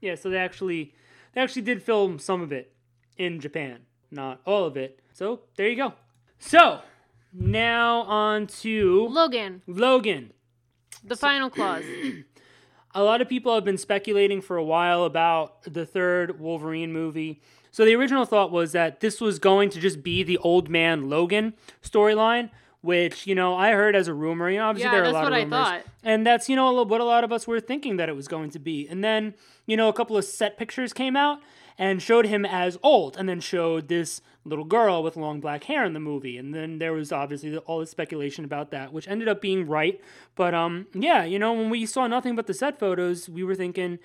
[0.00, 0.94] Yeah, so they actually
[1.34, 2.72] they actually did film some of it
[3.18, 3.80] in Japan,
[4.10, 5.00] not all of it.
[5.12, 5.92] So there you go.
[6.38, 6.80] So
[7.34, 10.32] now on to Logan, Logan.
[11.04, 11.84] the final clause.
[12.94, 17.40] A lot of people have been speculating for a while about the third Wolverine movie.
[17.70, 21.08] So the original thought was that this was going to just be the old man
[21.08, 22.50] Logan storyline,
[22.82, 24.50] which you know I heard as a rumor.
[24.50, 25.82] You know, obviously Yeah, there are a that's lot what of I rumors, thought.
[26.04, 28.50] and that's you know what a lot of us were thinking that it was going
[28.50, 28.86] to be.
[28.88, 29.34] And then
[29.66, 31.38] you know a couple of set pictures came out
[31.82, 35.84] and showed him as old, and then showed this little girl with long black hair
[35.84, 36.36] in the movie.
[36.36, 40.00] And then there was obviously all this speculation about that, which ended up being right.
[40.36, 43.56] But um, yeah, you know when we saw nothing but the set photos, we were
[43.56, 43.98] thinking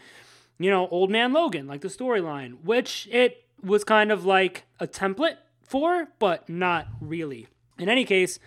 [0.59, 4.87] you know, Old Man Logan, like the storyline, which it was kind of like a
[4.87, 7.47] template for, but not really.
[7.77, 8.39] In any case,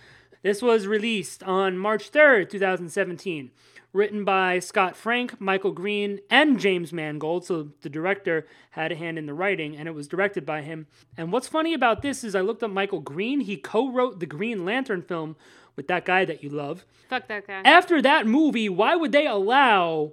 [0.42, 3.52] this was released on March 3rd, 2017,
[3.92, 7.44] written by Scott Frank, Michael Green, and James Mangold.
[7.44, 10.86] So the director had a hand in the writing, and it was directed by him.
[11.16, 13.40] And what's funny about this is I looked up Michael Green.
[13.40, 15.36] He co wrote the Green Lantern film
[15.76, 16.84] with that guy that you love.
[17.08, 17.62] Fuck that guy.
[17.64, 20.12] After that movie, why would they allow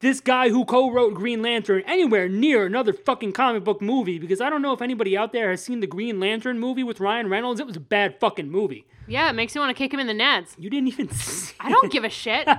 [0.00, 4.18] this guy who co-wrote Green Lantern anywhere near another fucking comic book movie?
[4.18, 7.00] Because I don't know if anybody out there has seen the Green Lantern movie with
[7.00, 7.60] Ryan Reynolds.
[7.60, 8.86] It was a bad fucking movie.
[9.10, 10.54] Yeah, it makes me want to kick him in the nads.
[10.56, 11.54] You didn't even see.
[11.60, 12.48] I don't give a shit.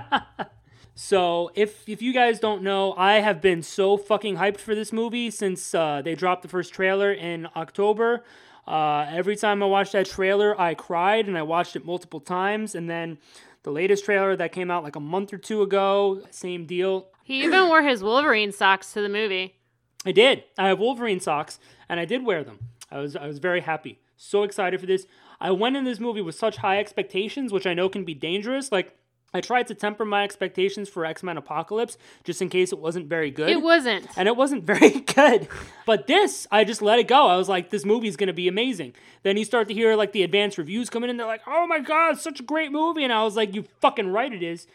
[0.94, 4.92] So if if you guys don't know, I have been so fucking hyped for this
[4.92, 8.24] movie since uh, they dropped the first trailer in October.
[8.66, 12.74] Uh, every time I watched that trailer, I cried, and I watched it multiple times.
[12.74, 13.18] And then
[13.62, 17.08] the latest trailer that came out like a month or two ago, same deal.
[17.24, 19.56] He even wore his Wolverine socks to the movie.
[20.04, 20.44] I did.
[20.58, 22.58] I have Wolverine socks, and I did wear them.
[22.90, 25.06] I was I was very happy, so excited for this.
[25.42, 28.70] I went in this movie with such high expectations, which I know can be dangerous.
[28.70, 28.96] Like
[29.34, 33.08] I tried to temper my expectations for X Men Apocalypse, just in case it wasn't
[33.08, 33.48] very good.
[33.50, 34.06] It wasn't.
[34.16, 35.48] and it wasn't very good.
[35.84, 37.26] But this, I just let it go.
[37.26, 38.94] I was like, this movie's gonna be amazing.
[39.24, 41.16] Then you start to hear like the advanced reviews coming in.
[41.16, 43.02] They're like, oh my god, such a great movie.
[43.04, 44.66] And I was like, you fucking right, it is.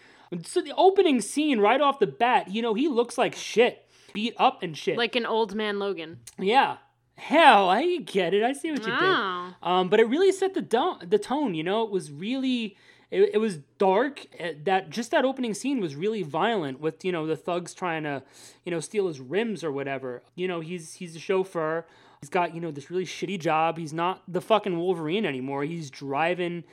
[0.46, 4.34] So the opening scene right off the bat, you know, he looks like shit, beat
[4.38, 4.98] up and shit.
[4.98, 6.20] Like an old man Logan.
[6.38, 6.78] yeah.
[7.18, 8.44] Hell, I get it.
[8.44, 9.48] I see what you Oh.
[9.62, 9.68] did.
[9.68, 11.56] Um, but it really set the do- the tone.
[11.56, 12.78] You know, it was really
[13.10, 14.26] it, it was dark.
[14.40, 18.04] uh, That just that opening scene was really violent with you know the thugs trying
[18.04, 18.22] to
[18.66, 20.22] you know steal his rims or whatever.
[20.36, 21.86] You know, he's he's a chauffeur.
[22.22, 23.78] He's got you know this really shitty job.
[23.78, 25.64] He's not the fucking Wolverine anymore.
[25.64, 26.64] He's driving.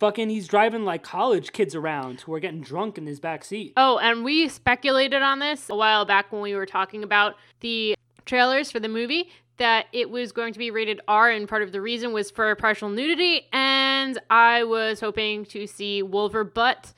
[0.00, 3.72] Fucking, he's driving like college kids around who are getting drunk in his back seat.
[3.76, 7.94] Oh, and we speculated on this a while back when we were talking about the
[8.26, 11.72] trailers for the movie that it was going to be rated R, and part of
[11.72, 13.42] the reason was for partial nudity.
[13.52, 16.92] And I was hoping to see Wolver butt,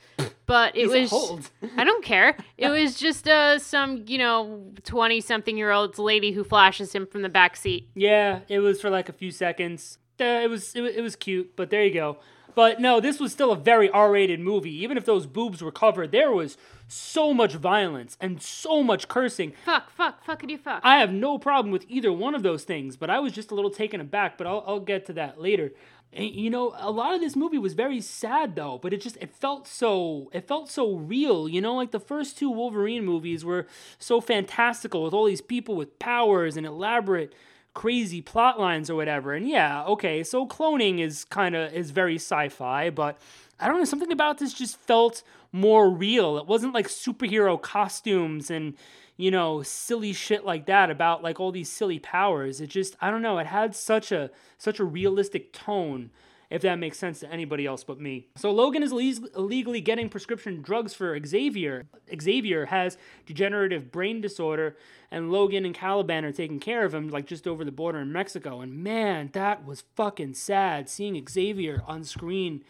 [0.45, 1.13] but it He's was.
[1.13, 1.51] old.
[1.77, 2.35] I don't care.
[2.57, 7.05] It was just uh, some, you know, 20 something year old lady who flashes him
[7.05, 7.89] from the back seat.
[7.93, 9.99] Yeah, it was for like a few seconds.
[10.19, 12.17] Uh, it was it, wa- it was cute, but there you go.
[12.55, 14.75] But no, this was still a very R-rated movie.
[14.81, 16.57] Even if those boobs were covered, there was
[16.87, 19.53] so much violence and so much cursing.
[19.63, 20.81] Fuck, fuck, fuckity fuck.
[20.83, 23.55] I have no problem with either one of those things, but I was just a
[23.55, 24.37] little taken aback.
[24.39, 25.71] But I'll I'll get to that later.
[26.13, 29.17] And, you know, a lot of this movie was very sad though, but it just
[29.17, 31.47] it felt so it felt so real.
[31.47, 33.67] You know, like the first two Wolverine movies were
[33.99, 37.33] so fantastical with all these people with powers and elaborate
[37.77, 39.35] crazy plot lines or whatever.
[39.35, 43.19] And yeah, okay, so cloning is kind of is very sci-fi, but
[43.59, 45.21] I don't know, something about this just felt
[45.51, 46.39] more real.
[46.39, 48.73] It wasn't like superhero costumes and
[49.15, 52.61] you know, silly shit like that about like all these silly powers.
[52.61, 56.09] It just I don't know, it had such a such a realistic tone
[56.49, 58.27] if that makes sense to anybody else but me.
[58.37, 61.87] So Logan is illeg- illegally getting prescription drugs for Xavier.
[62.21, 64.77] Xavier has degenerative brain disorder
[65.11, 68.11] and Logan and Caliban are taking care of him like just over the border in
[68.11, 68.61] Mexico.
[68.61, 72.63] And man, that was fucking sad seeing Xavier on screen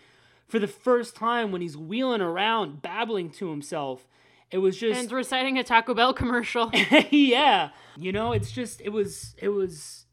[0.48, 4.08] for the first time when he's wheeling around babbling to himself
[4.50, 6.72] It was just And reciting a Taco Bell commercial.
[7.12, 7.70] yeah.
[7.98, 10.06] You know, it's just it was it was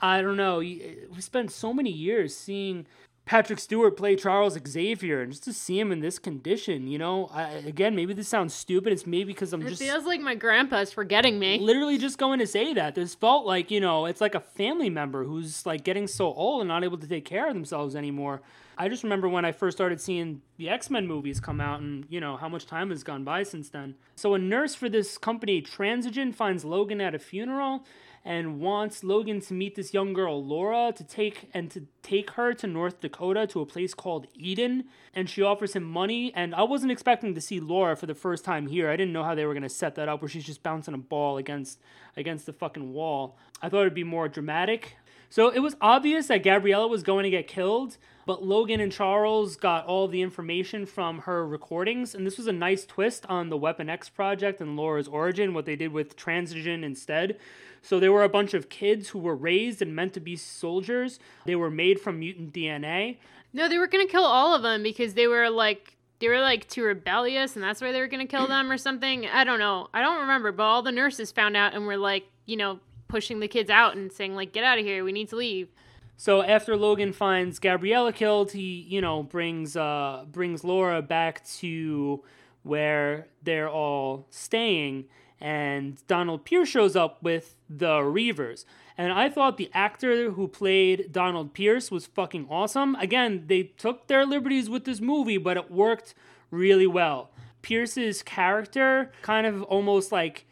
[0.00, 0.60] I don't know.
[0.60, 2.86] Eh, we spent so many years seeing
[3.26, 7.28] Patrick Stewart play Charles Xavier, and just to see him in this condition, you know,
[7.32, 8.92] I, again, maybe this sounds stupid.
[8.92, 11.58] It's maybe because I'm It just feels like my grandpa's forgetting me.
[11.58, 12.94] literally just going to say that.
[12.94, 16.60] This felt like, you know, it's like a family member who's like getting so old
[16.60, 18.42] and not able to take care of themselves anymore.
[18.78, 22.04] I just remember when I first started seeing the X Men movies come out and,
[22.08, 23.96] you know, how much time has gone by since then.
[24.14, 27.84] So, a nurse for this company, Transigen, finds Logan at a funeral
[28.26, 32.52] and wants Logan to meet this young girl, Laura, to take and to take her
[32.54, 34.86] to North Dakota to a place called Eden.
[35.14, 36.32] And she offers him money.
[36.34, 38.90] And I wasn't expecting to see Laura for the first time here.
[38.90, 40.98] I didn't know how they were gonna set that up, where she's just bouncing a
[40.98, 41.78] ball against
[42.16, 43.38] against the fucking wall.
[43.62, 44.96] I thought it'd be more dramatic.
[45.28, 47.96] So it was obvious that Gabriella was going to get killed,
[48.26, 52.52] but Logan and Charles got all the information from her recordings, and this was a
[52.52, 56.82] nice twist on the Weapon X project and Laura's origin, what they did with Transigen
[56.82, 57.38] instead.
[57.82, 61.20] So there were a bunch of kids who were raised and meant to be soldiers.
[61.44, 63.18] They were made from mutant DNA.
[63.52, 66.68] No, they were gonna kill all of them because they were like they were like
[66.68, 69.26] too rebellious, and that's why they were gonna kill them or something.
[69.26, 69.88] I don't know.
[69.94, 70.50] I don't remember.
[70.50, 73.96] But all the nurses found out and were like, you know, pushing the kids out
[73.96, 75.04] and saying like, "Get out of here.
[75.04, 75.68] We need to leave."
[76.16, 82.22] So after Logan finds Gabriella killed, he, you know, brings uh brings Laura back to
[82.62, 85.06] where they're all staying
[85.40, 88.64] and Donald Pierce shows up with the Reavers.
[88.96, 92.94] And I thought the actor who played Donald Pierce was fucking awesome.
[92.96, 96.14] Again, they took their liberties with this movie, but it worked
[96.50, 97.30] really well.
[97.60, 100.45] Pierce's character kind of almost like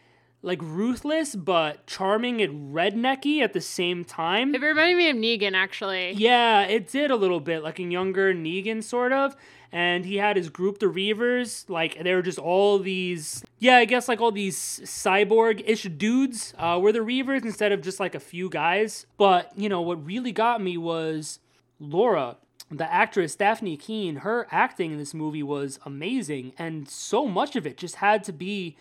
[0.45, 4.55] like ruthless but charming and rednecky at the same time.
[4.55, 6.12] It reminded me of Negan, actually.
[6.12, 9.34] Yeah, it did a little bit, like a younger Negan, sort of.
[9.72, 11.68] And he had his group, the Reavers.
[11.68, 16.55] Like, they were just all these, yeah, I guess like all these cyborg ish dudes
[16.59, 19.07] uh, were the Reavers instead of just like a few guys.
[19.16, 21.40] But, you know, what really got me was
[21.80, 22.36] Laura.
[22.70, 27.66] The actress Dafne Keen, her acting in this movie was amazing, and so much of
[27.66, 28.76] it just had to be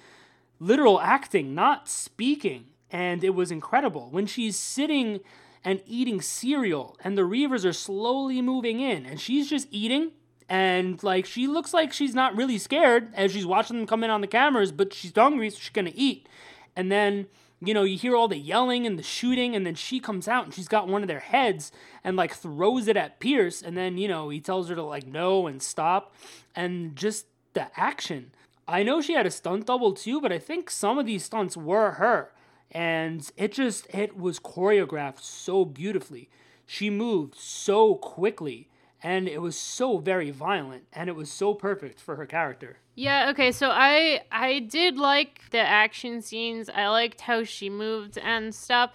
[0.63, 2.65] literal acting, not speaking.
[2.89, 4.09] And it was incredible.
[4.11, 5.21] When she's sitting
[5.63, 10.11] and eating cereal, and the Reavers are slowly moving in, and she's just eating,
[10.49, 14.09] and like she looks like she's not really scared as she's watching them come in
[14.09, 16.27] on the cameras, but she's hungry, so she's gonna eat.
[16.75, 17.27] And then
[17.65, 20.43] you know, you hear all the yelling and the shooting, and then she comes out
[20.43, 21.71] and she's got one of their heads
[22.03, 25.07] and like throws it at Pierce, and then you know he tells her to like
[25.07, 26.13] no and stop,
[26.55, 28.31] and just the action.
[28.67, 31.57] I know she had a stunt double too, but I think some of these stunts
[31.57, 32.31] were her.
[32.71, 36.29] And it just, it was choreographed so beautifully.
[36.65, 38.69] She moved so quickly,
[39.01, 42.77] and it was so very violent, and it was so perfect for her character.
[42.95, 46.69] Yeah, okay, so I I did like the action scenes.
[46.69, 48.91] I liked how she moved and stuff,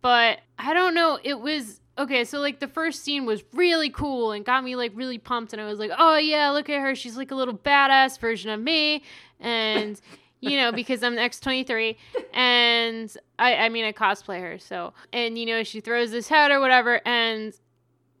[0.00, 4.32] but I don't know, it was okay, so like the first scene was really cool
[4.32, 6.94] and got me like really pumped and I was like, "Oh yeah, look at her.
[6.94, 9.02] She's like a little badass version of me."
[9.40, 10.00] And
[10.40, 11.96] you know, because I'm X23
[12.32, 16.50] and I I mean I cosplay her, so and you know, she throws this head
[16.50, 17.52] or whatever and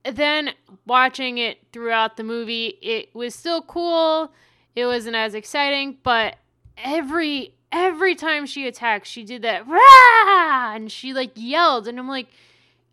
[0.04, 0.50] then
[0.86, 4.32] watching it throughout the movie, it was still cool.
[4.74, 6.36] It wasn't as exciting, but
[6.76, 10.74] every every time she attacked, she did that Rah!
[10.74, 12.28] and she like yelled, and I'm like,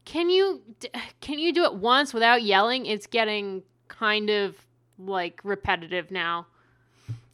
[0.10, 0.62] can you
[1.22, 2.86] can you do it once without yelling?
[2.86, 4.56] It's getting kind of
[4.98, 6.48] like repetitive now.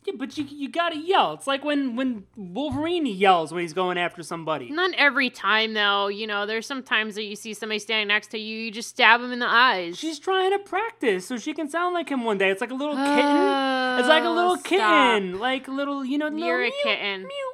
[0.03, 1.33] Yeah, but you you gotta yell.
[1.33, 4.69] It's like when when Wolverine yells when he's going after somebody.
[4.69, 6.07] Not every time though.
[6.09, 8.89] You know, there's some times that you see somebody standing next to you, you just
[8.89, 9.97] stab him in the eyes.
[9.97, 12.51] She's trying to practice so she can sound like him one day.
[12.51, 13.99] It's like a little oh, kitten.
[13.99, 14.69] It's like a little Oh, stop.
[14.69, 16.27] kitten, like a little you know.
[16.27, 17.21] little You're a mew, kitten.
[17.23, 17.53] Mew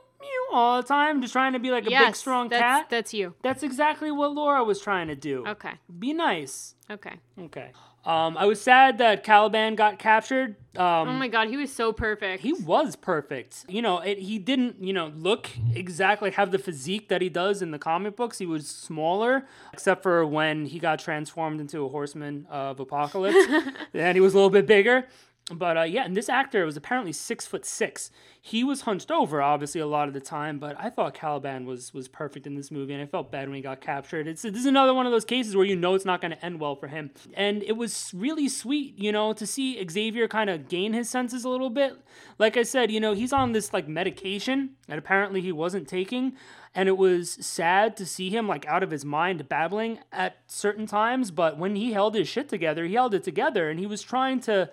[0.52, 2.90] all the time, just trying to be like a yes, big strong that's, cat.
[2.90, 3.36] That's you.
[3.42, 5.46] That's exactly what Laura was trying to do.
[5.48, 5.74] Okay.
[6.00, 6.76] Be nice.
[6.90, 7.16] Okay.
[7.40, 7.72] Okay.
[8.04, 10.56] Um, I was sad that Caliban got captured.
[10.76, 12.42] Um, Oh my god, he was so perfect.
[12.42, 13.66] he was perfect.
[13.70, 17.62] You know, it, he didn't, you know, look exactly have the physique that he does
[17.62, 18.40] in the comic books.
[18.40, 23.38] He was smaller, except for when he got transformed into a horseman of apocalypse.
[23.94, 25.06] and he was a little bit bigger.
[25.54, 28.12] But uh, yeah, and this actor was apparently six foot six.
[28.40, 30.60] He was hunched over, obviously, a lot of the time.
[30.60, 33.56] But I thought Caliban was was perfect in this movie, and I felt bad when
[33.56, 34.28] he got captured.
[34.28, 36.46] It's this is another one of those cases where you know it's not going to
[36.46, 37.12] end well for him.
[37.34, 41.44] And it was really sweet, you know, to see Xavier kind of gain his senses
[41.44, 41.98] a little bit.
[42.40, 46.34] Like I said, you know, he's on this like medication that apparently he wasn't taking.
[46.74, 50.86] And it was sad to see him like out of his mind babbling at certain
[50.86, 51.30] times.
[51.30, 54.40] But when he held his shit together, he held it together and he was trying
[54.42, 54.70] to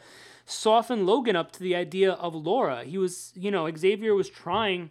[0.48, 2.84] soften Logan up to the idea of Laura.
[2.84, 4.90] He was, you know, Xavier was trying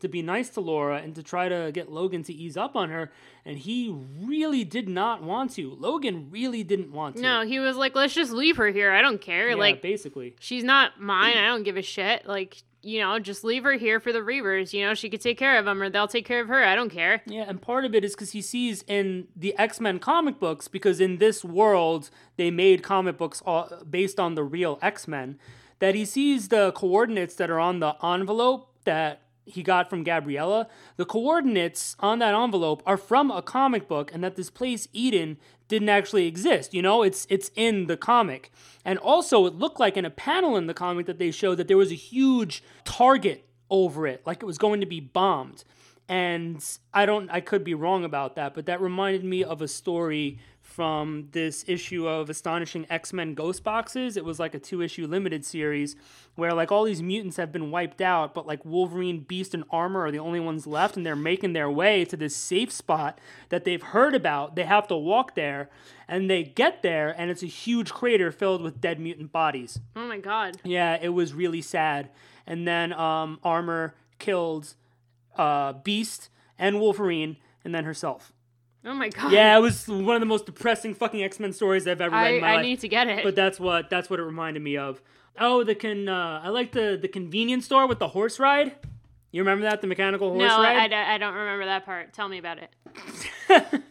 [0.00, 2.90] to be nice to Laura and to try to get Logan to ease up on
[2.90, 3.10] her,
[3.44, 5.74] and he really did not want to.
[5.74, 7.22] Logan really didn't want to.
[7.22, 8.92] No, he was like, let's just leave her here.
[8.92, 9.48] I don't care.
[9.50, 10.36] yeah, like, basically.
[10.38, 11.38] she's not mine.
[11.38, 12.26] I don't give a shit.
[12.26, 14.72] Like, you know, just leave her here for the Reavers.
[14.72, 16.64] You know, she could take care of them or they'll take care of her.
[16.64, 17.22] I don't care.
[17.26, 20.68] Yeah, and part of it is because he sees in the X Men comic books,
[20.68, 25.38] because in this world they made comic books all, based on the real X Men,
[25.78, 30.68] that he sees the coordinates that are on the envelope that he got from Gabriella.
[30.96, 35.38] The coordinates on that envelope are from a comic book, and that this place Eden
[35.68, 36.74] didn't actually exist.
[36.74, 38.50] You know, it's it's in the comic,
[38.84, 41.68] and also it looked like in a panel in the comic that they showed that
[41.68, 45.64] there was a huge target over it, like it was going to be bombed
[46.08, 46.62] and
[46.92, 50.38] I don't I could be wrong about that, but that reminded me of a story
[50.74, 54.16] from this issue of Astonishing X-Men Ghost Boxes.
[54.16, 55.94] It was like a two-issue limited series
[56.34, 60.00] where like all these mutants have been wiped out, but like Wolverine, Beast and Armor
[60.04, 63.20] are the only ones left and they're making their way to this safe spot
[63.50, 64.56] that they've heard about.
[64.56, 65.70] They have to walk there
[66.08, 69.78] and they get there and it's a huge crater filled with dead mutant bodies.
[69.94, 70.56] Oh my god.
[70.64, 72.10] Yeah, it was really sad.
[72.48, 74.74] And then um, Armor killed
[75.36, 78.33] uh, Beast and Wolverine, and then herself.
[78.86, 79.32] Oh my god.
[79.32, 82.22] Yeah, it was one of the most depressing fucking X Men stories I've ever read
[82.24, 82.52] I, in my life.
[82.52, 82.62] I life.
[82.64, 83.24] need to get it.
[83.24, 85.00] But that's what that's what it reminded me of.
[85.38, 88.76] Oh, the can uh, I like the the convenience store with the horse ride.
[89.32, 90.92] You remember that the mechanical horse no, I, ride?
[90.92, 92.12] I, I don't remember that part.
[92.12, 92.70] Tell me about it.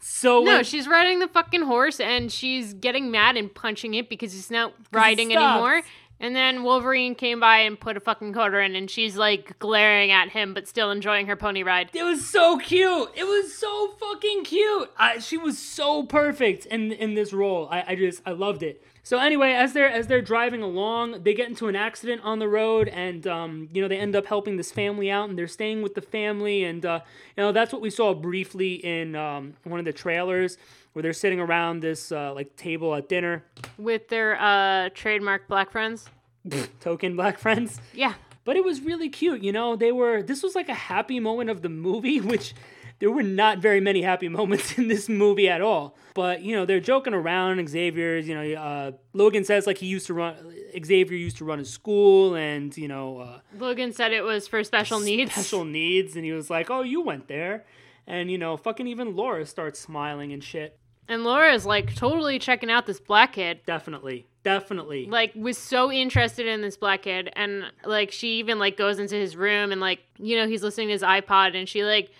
[0.00, 4.08] so No, when- she's riding the fucking horse and she's getting mad and punching it
[4.08, 5.44] because it's not riding stops.
[5.44, 5.82] anymore.
[6.20, 10.10] And then Wolverine came by and put a fucking quarter in, and she's like glaring
[10.10, 11.90] at him, but still enjoying her pony ride.
[11.94, 13.10] It was so cute.
[13.14, 14.90] It was so fucking cute.
[14.98, 17.68] I, she was so perfect in in this role.
[17.70, 18.82] I, I just I loved it.
[19.04, 22.48] So anyway, as they're as they're driving along, they get into an accident on the
[22.48, 25.82] road, and um, you know they end up helping this family out, and they're staying
[25.82, 27.00] with the family, and uh,
[27.36, 30.58] you know that's what we saw briefly in um, one of the trailers
[30.92, 33.44] where they're sitting around this uh, like table at dinner,
[33.76, 36.08] With their uh, trademark black friends.
[36.80, 37.80] token black friends.
[37.94, 38.14] Yeah.
[38.44, 41.50] but it was really cute you know they were this was like a happy moment
[41.50, 42.54] of the movie which
[43.00, 46.64] there were not very many happy moments in this movie at all but you know
[46.64, 50.34] they're joking around xavier's you know uh, logan says like he used to run
[50.82, 54.64] xavier used to run a school and you know uh, Logan said it was for
[54.64, 55.32] special needs.
[55.32, 57.64] special needs and he was like oh you went there
[58.08, 60.76] and you know fucking even laura starts smiling and shit.
[61.10, 63.60] And Laura's like totally checking out this black kid.
[63.64, 64.26] definitely.
[64.44, 65.06] Definitely.
[65.06, 69.14] Like was so interested in this black kid and like she even like goes into
[69.14, 72.10] his room and like you know he's listening to his iPod and she like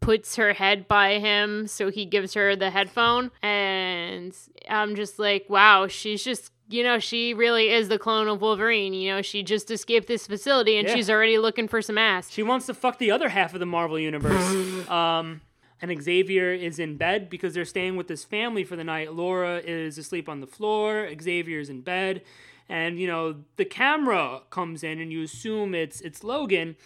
[0.00, 3.30] puts her head by him so he gives her the headphone.
[3.42, 4.36] And
[4.68, 8.92] I'm just like wow she's just you know she really is the clone of Wolverine
[8.94, 10.94] you know she just escaped this facility and Yeah.
[10.94, 12.30] she's already looking for some ass.
[12.30, 14.88] She wants to fuck the other half of the Marvel universe.
[14.90, 15.40] um,
[15.82, 19.12] and Xavier is in bed because they're staying with this family for the night.
[19.12, 21.06] Laura is asleep on the floor.
[21.20, 22.22] Xavier's in bed,
[22.68, 26.76] and you know the camera comes in, and you assume it's it's Logan.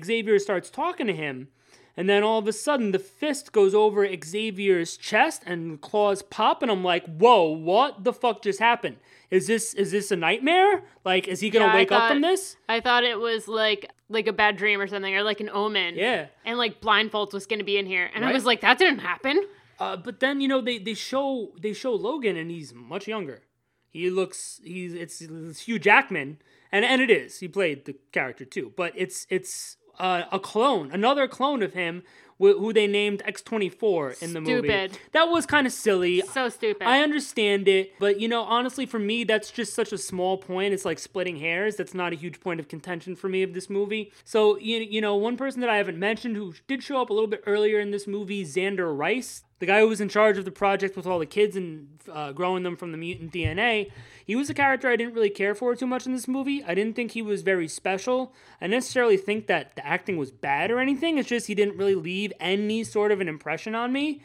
[0.00, 1.48] Xavier starts talking to him,
[1.96, 6.62] and then all of a sudden the fist goes over Xavier's chest, and claws pop,
[6.62, 8.96] and I'm like, "Whoa, what the fuck just happened?
[9.30, 10.82] Is this is this a nightmare?
[11.04, 14.26] Like, is he gonna Yeah, wake up from this?" I thought it was like like
[14.26, 15.96] a bad dream or something or like an omen.
[15.96, 16.26] Yeah.
[16.44, 19.00] And like blindfolds was going to be in here and I was like that didn't
[19.00, 19.44] happen.
[19.78, 23.42] Uh, but then you know they, they show they show Logan and he's much younger.
[23.90, 26.38] He looks he's it's, it's Hugh Jackman
[26.70, 28.72] and and it is he played the character too.
[28.76, 32.02] But it's it's uh, a clone, another clone of him
[32.38, 34.68] wh- who they named X twenty four in the movie.
[34.68, 34.98] Stupid.
[35.12, 36.20] That was kind of silly.
[36.32, 36.86] So stupid.
[36.86, 40.74] I understand it, but you know, honestly, for me, that's just such a small point.
[40.74, 41.76] It's like splitting hairs.
[41.76, 44.12] That's not a huge point of contention for me of this movie.
[44.24, 47.12] So, you, you know, one person that I haven't mentioned who did show up a
[47.12, 50.44] little bit earlier in this movie, Zander Rice, the guy who was in charge of
[50.44, 53.90] the project with all the kids and uh, growing them from the mutant DNA.
[54.24, 56.62] He was a character I didn't really care for too much in this movie.
[56.64, 58.34] I didn't think he was very special.
[58.60, 61.16] I necessarily think that the acting was bad or anything.
[61.18, 64.20] It's just he didn't really leave any sort of an impression on me.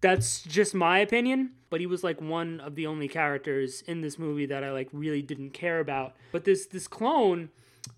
[0.00, 4.18] That's just my opinion, but he was like one of the only characters in this
[4.18, 6.16] movie that I like really didn't care about.
[6.32, 7.50] But this this clone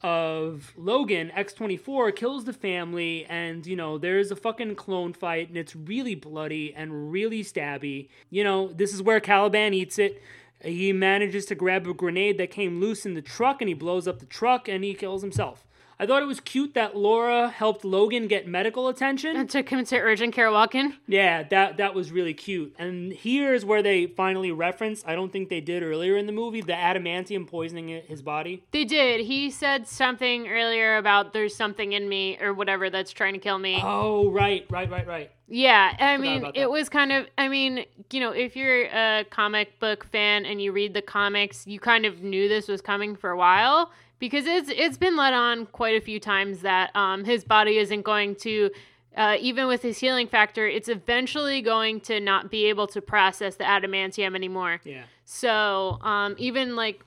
[0.03, 5.57] of Logan X24 kills the family and you know there's a fucking clone fight and
[5.57, 8.09] it's really bloody and really stabby.
[8.31, 10.23] You know, this is where Caliban eats it.
[10.65, 14.07] He manages to grab a grenade that came loose in the truck and he blows
[14.07, 15.67] up the truck and he kills himself.
[16.03, 19.37] I thought it was cute that Laura helped Logan get medical attention.
[19.37, 20.97] And took him to urgent care walk-in.
[21.07, 22.75] Yeah, that that was really cute.
[22.77, 25.05] And here's where they finally reference.
[25.07, 28.65] I don't think they did earlier in the movie the adamantium poisoning his body.
[28.73, 29.21] They did.
[29.21, 33.61] He said something earlier about there's something in me or whatever that's trying to kill
[33.61, 33.79] me.
[33.81, 35.31] Oh, right, right, right, right.
[35.47, 37.29] Yeah, I mean, it was kind of.
[37.39, 41.65] I mean, you know, if you're a comic book fan and you read the comics,
[41.65, 43.93] you kind of knew this was coming for a while
[44.23, 48.03] because it's it's been let on quite a few times that um, his body isn't
[48.03, 48.71] going to.
[49.15, 53.57] Uh, even with his healing factor, it's eventually going to not be able to process
[53.57, 54.81] the adamantium anymore.
[54.85, 55.03] Yeah.
[55.27, 57.05] So, um, even like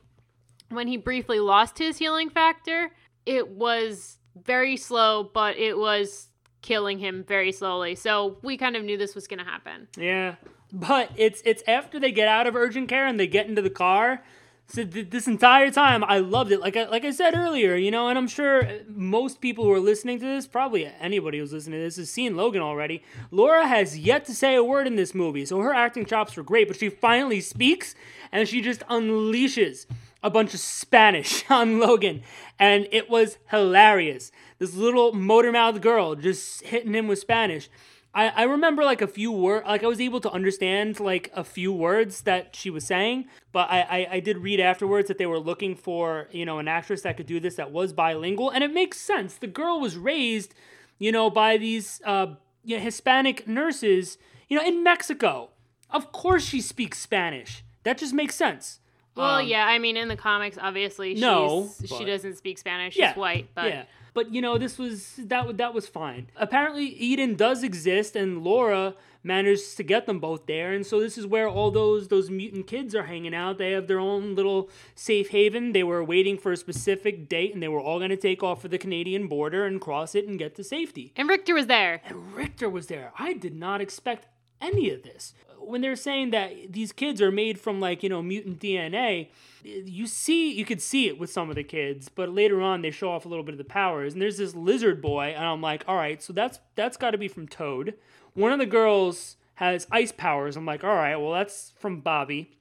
[0.69, 2.91] when he briefly lost his healing factor,
[3.25, 6.27] it was very slow, but it was
[6.61, 7.95] killing him very slowly.
[7.95, 9.87] So we kind of knew this was going to happen.
[9.97, 10.35] Yeah,
[10.73, 13.69] but it's it's after they get out of urgent care and they get into the
[13.69, 14.21] car.
[14.67, 16.59] So th- this entire time, I loved it.
[16.59, 19.79] Like I, like I said earlier, you know, and I'm sure most people who are
[19.79, 23.03] listening to this, probably anybody who's listening to this, has seen Logan already.
[23.29, 26.43] Laura has yet to say a word in this movie, so her acting chops were
[26.43, 26.67] great.
[26.67, 27.93] But she finally speaks,
[28.31, 29.85] and she just unleashes
[30.23, 32.23] a bunch of Spanish on Logan,
[32.57, 34.31] and it was hilarious.
[34.57, 37.69] This little motor mouthed girl just hitting him with Spanish.
[38.15, 41.43] I, I remember like a few words, like I was able to understand like a
[41.43, 45.25] few words that she was saying, but I, I, I did read afterwards that they
[45.25, 48.63] were looking for, you know, an actress that could do this that was bilingual, and
[48.63, 49.35] it makes sense.
[49.35, 50.53] The girl was raised,
[50.97, 52.27] you know, by these uh,
[52.63, 55.49] you know, Hispanic nurses, you know, in Mexico.
[55.91, 57.63] Of course she speaks Spanish.
[57.83, 58.79] That just makes sense.
[59.15, 62.93] Well, Um, yeah, I mean, in the comics, obviously, she's, No, she doesn't speak Spanish.
[62.93, 63.83] She's Yeah, white, but yeah.
[64.15, 66.29] But you know, this was that that was fine.
[66.37, 70.71] Apparently, Eden does exist, and Laura managed to get them both there.
[70.71, 73.57] And so this is where all those those mutant kids are hanging out.
[73.57, 75.73] They have their own little safe haven.
[75.73, 78.61] They were waiting for a specific date, and they were all going to take off
[78.61, 81.11] for the Canadian border and cross it and get to safety.
[81.17, 82.01] and Rictor was there.
[82.05, 83.11] And Rictor was there.
[83.19, 84.27] I did not expect
[84.61, 85.33] any of this.
[85.67, 89.29] When they're saying that these kids are made from like, you know, mutant DNA,
[89.63, 92.91] you see you could see it with some of the kids, but later on they
[92.91, 94.13] show off a little bit of the powers.
[94.13, 97.27] And there's this lizard boy, and I'm like, all right, so that's that's gotta be
[97.27, 97.95] from Toad.
[98.33, 100.55] One of the girls has ice powers.
[100.55, 102.51] I'm like, all right, well that's from Bobby.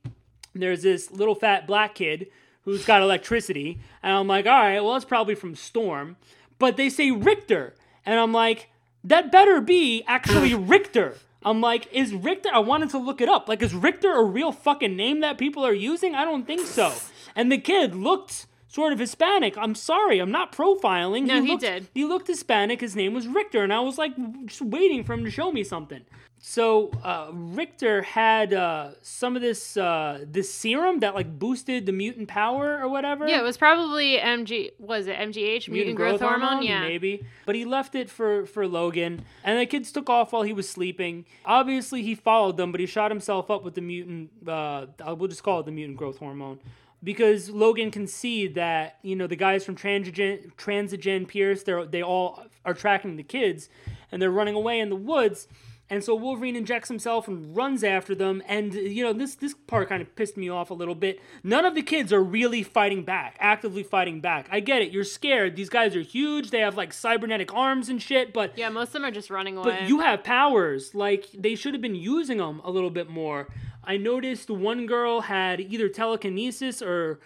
[0.54, 2.28] There's this little fat black kid
[2.62, 6.16] who's got electricity, and I'm like, all right, well that's probably from Storm.
[6.58, 7.74] But they say Rictor,
[8.06, 8.70] and I'm like,
[9.02, 11.16] that better be actually Rictor.
[11.44, 12.50] I'm like, is Rictor?
[12.52, 13.48] I wanted to look it up.
[13.48, 16.14] Like, is Rictor a real fucking name that people are using?
[16.14, 16.92] I don't think so.
[17.36, 19.56] And the kid looked sort of Hispanic.
[19.56, 21.26] I'm sorry, I'm not profiling.
[21.26, 21.88] No, he looked, did.
[21.94, 22.80] He looked Hispanic.
[22.80, 24.12] His name was Rictor, and I was like,
[24.46, 26.02] just waiting for him to show me something.
[26.46, 31.92] So uh, Rictor had uh, some of this uh, this serum that like boosted the
[31.92, 33.26] mutant power or whatever.
[33.26, 34.72] Yeah, it was probably MG.
[34.78, 35.70] Was it MGH?
[35.70, 36.62] Mutant, growth, hormone.
[36.62, 36.80] Yeah.
[36.80, 37.24] maybe.
[37.46, 40.68] But he left it for for Logan, and the kids took off while he was
[40.68, 41.24] sleeping.
[41.46, 44.28] Obviously, he followed them, but he shot himself up with the mutant.
[44.46, 44.84] Uh,
[45.16, 46.60] we'll just call it the mutant growth hormone.
[47.02, 52.02] Because Logan can see that you know the guys from Transigen, Transigen Pierce, they they
[52.02, 53.70] all are tracking the kids,
[54.12, 55.48] and they're running away in the woods.
[55.90, 58.42] And so Wolverine injects himself and runs after them.
[58.48, 61.20] And you know this this part kind of pissed me off a little bit.
[61.42, 64.48] None of the kids are really fighting back, actively fighting back.
[64.50, 64.92] I get it.
[64.92, 65.56] You're scared.
[65.56, 66.50] These guys are huge.
[66.50, 68.32] They have like cybernetic arms and shit.
[68.32, 69.80] But Yeah, most of them are just running away.
[69.80, 70.94] but you have powers.
[70.94, 73.48] Like they should have been using them a little bit more.
[73.84, 77.20] I noticed one girl had either telekinesis or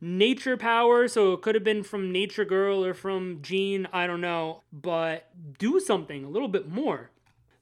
[0.00, 3.88] nature power, so it could have been from Nature Girl or from Jean.
[3.92, 7.10] I don't know, but do something a little bit more.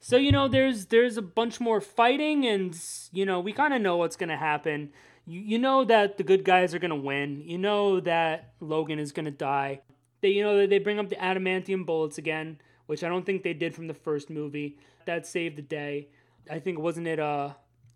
[0.05, 2.77] So you know, there's there's a bunch more fighting, and
[3.13, 4.91] you know we kind of know what's gonna happen.
[5.27, 7.41] You you know that the good guys are gonna win.
[7.47, 9.81] You know that Logan is gonna die.
[10.21, 13.55] They you know they bring up the adamantium bullets again, which I don't think they
[13.55, 14.77] did from the first movie.
[15.07, 16.09] That saved the day.
[16.51, 17.51] I think wasn't it uh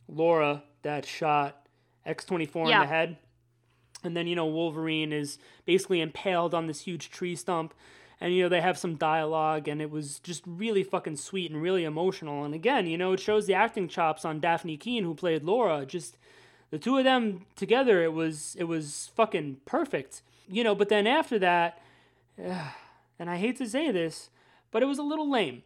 [0.06, 1.66] Laura that shot
[2.04, 3.18] X twenty four in the head.
[4.04, 7.74] And then, you know, Wolverine is basically impaled on this huge tree stump.
[8.20, 11.60] And, you know, they have some dialogue, and it was just really fucking sweet and
[11.60, 12.44] really emotional.
[12.44, 15.84] And again, you know, it shows the acting chops on Dafne Keen, who played Laura.
[15.84, 16.16] Just
[16.70, 20.22] the two of them together, it was it was fucking perfect.
[20.48, 21.80] You know, but then after that,
[22.38, 24.30] and I hate to say this,
[24.70, 25.62] but it was a little lame.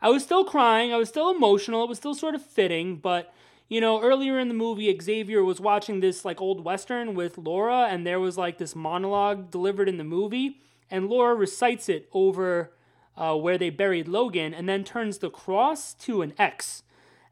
[0.00, 3.32] I was still crying, I was still emotional, it was still sort of fitting, but
[3.68, 7.86] you know, earlier in the movie, Xavier was watching this like old western with Laura,
[7.88, 10.60] and there was like this monologue delivered in the movie,
[10.90, 12.72] and Laura recites it over
[13.16, 16.82] uh, where they buried Logan, and then turns the cross to an X,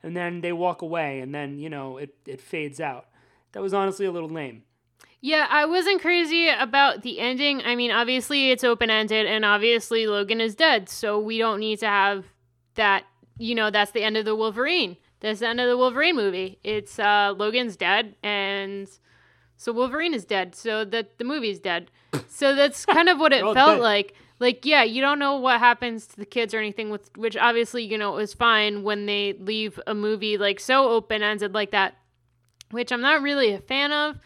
[0.03, 3.07] and then they walk away, and then you know it it fades out.
[3.53, 4.63] That was honestly a little lame.
[5.21, 7.63] Yeah, I wasn't crazy about the ending.
[7.63, 11.79] I mean, obviously it's open ended, and obviously Logan is dead, so we don't need
[11.81, 12.27] to have
[12.75, 13.05] that.
[13.39, 14.97] You know, that's the end of the Wolverine.
[15.21, 16.59] That's the end of the Wolverine movie.
[16.65, 18.89] It's uh, Logan's dead, and
[19.57, 20.55] so Wolverine is dead.
[20.55, 21.91] So that the movie is dead.
[22.29, 23.83] So that's kind of what it oh, felt dead.
[23.83, 24.15] like.
[24.39, 26.91] Like, yeah, you don't know what happens to the kids or anything.
[26.91, 31.23] With which obviously, you know, is fine when they leave a movie like so open
[31.23, 31.95] ended like that,
[32.71, 34.19] which I'm not really a fan of.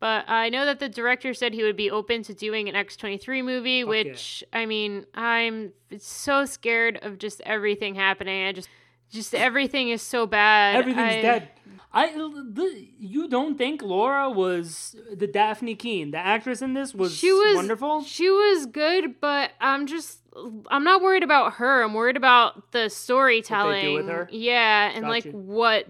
[0.00, 3.42] But I know that the director said he would be open to doing an X23
[3.42, 8.46] movie, Fuck which I mean, I'm so scared of just everything happening.
[8.46, 8.68] I just
[9.10, 10.76] just everything is so bad.
[10.76, 11.48] Everything's I- dead.
[11.96, 17.14] I the, you don't think Laura was the Dafne Keen, the actress in this was,
[17.14, 18.02] She was wonderful?
[18.02, 20.18] She was good, but I'm just
[20.68, 21.84] I'm not worried about her.
[21.84, 23.94] I'm worried about the storytelling.
[23.94, 24.28] with her?
[24.32, 25.32] Yeah, and Got like you.
[25.32, 25.86] what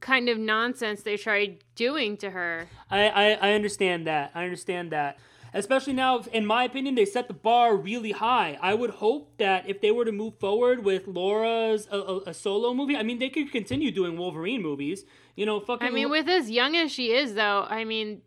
[0.00, 2.68] kind of nonsense they tried doing to her.
[2.90, 4.32] I, I I understand that.
[4.34, 5.18] I understand that.
[5.56, 8.58] Especially now, in my opinion, they set the bar really high.
[8.60, 12.34] I would hope that if they were to move forward with Laura's a, a, a
[12.34, 15.04] solo movie, I mean, they could continue doing Wolverine movies.
[15.34, 15.86] You know, fucking.
[15.86, 18.20] I mean, with as young as she is, though, I mean,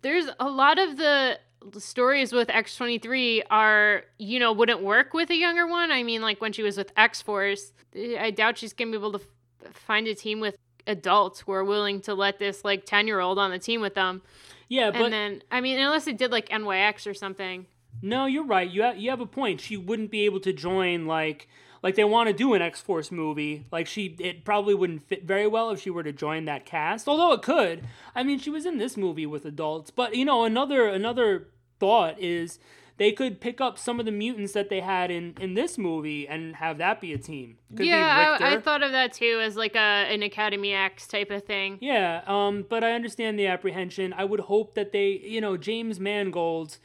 [0.00, 1.38] there's a lot of the
[1.78, 5.90] stories with X23 are, you know, wouldn't work with a younger one.
[5.90, 9.00] I mean, like when she was with X Force, I doubt she's going to be
[9.00, 9.24] able to
[9.64, 13.20] f- find a team with adults who are willing to let this like 10 year
[13.20, 14.22] old on the team with them.
[14.68, 17.66] Yeah, but and then, I mean, unless it did like NYX or something.
[18.02, 18.68] No, you're right.
[18.68, 19.60] You have, you have a point.
[19.60, 21.48] She wouldn't be able to join like
[21.82, 23.64] like they want to do an X Force movie.
[23.70, 27.08] Like she, it probably wouldn't fit very well if she were to join that cast.
[27.08, 27.86] Although it could.
[28.14, 29.90] I mean, she was in this movie with adults.
[29.90, 31.48] But you know, another another
[31.78, 32.58] thought is
[32.98, 36.26] they could pick up some of the mutants that they had in in this movie
[36.26, 37.58] and have that be a team.
[37.70, 41.06] Could be yeah, I, I thought of that too as like a an Academy X
[41.06, 41.78] type of thing.
[41.80, 44.12] Yeah, um, but I understand the apprehension.
[44.12, 46.78] I would hope that they, you know, James Mangold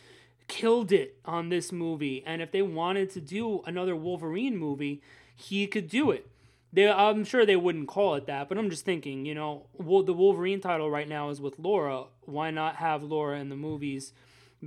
[0.47, 5.01] killed it on this movie, and if they wanted to do another Wolverine movie,
[5.35, 6.27] he could do it.
[6.73, 10.13] They, I'm sure they wouldn't call it that, but I'm just thinking, you know, the
[10.13, 12.05] Wolverine title right now is with Laura.
[12.21, 14.13] Why not have Laura in the movies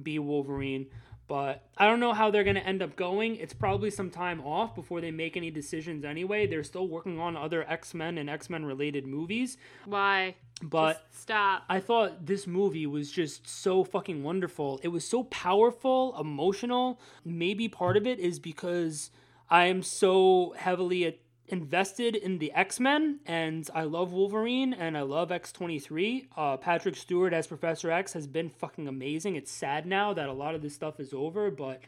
[0.02, 0.86] be Wolverine?
[1.26, 3.36] But I don't know how they're going to end up going.
[3.36, 6.46] It's probably some time off before they make any decisions anyway.
[6.46, 9.56] They're still working on other X Men and X Men related movies.
[9.86, 10.36] Why?
[10.62, 11.64] But Just stop.
[11.68, 14.80] I thought this movie was just so fucking wonderful.
[14.82, 17.00] It was so powerful, emotional.
[17.24, 19.10] Maybe part of it is because
[19.50, 21.04] I am so heavily
[21.48, 26.28] invested in the X Men and I love Wolverine and I love X23.
[26.36, 29.36] Uh, Patrick Stewart as Professor X has been fucking amazing.
[29.36, 31.80] It's sad now that a lot of this stuff is over, but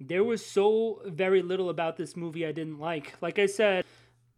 [0.00, 3.14] there was so very little about this movie I didn't like.
[3.20, 3.84] Like I said,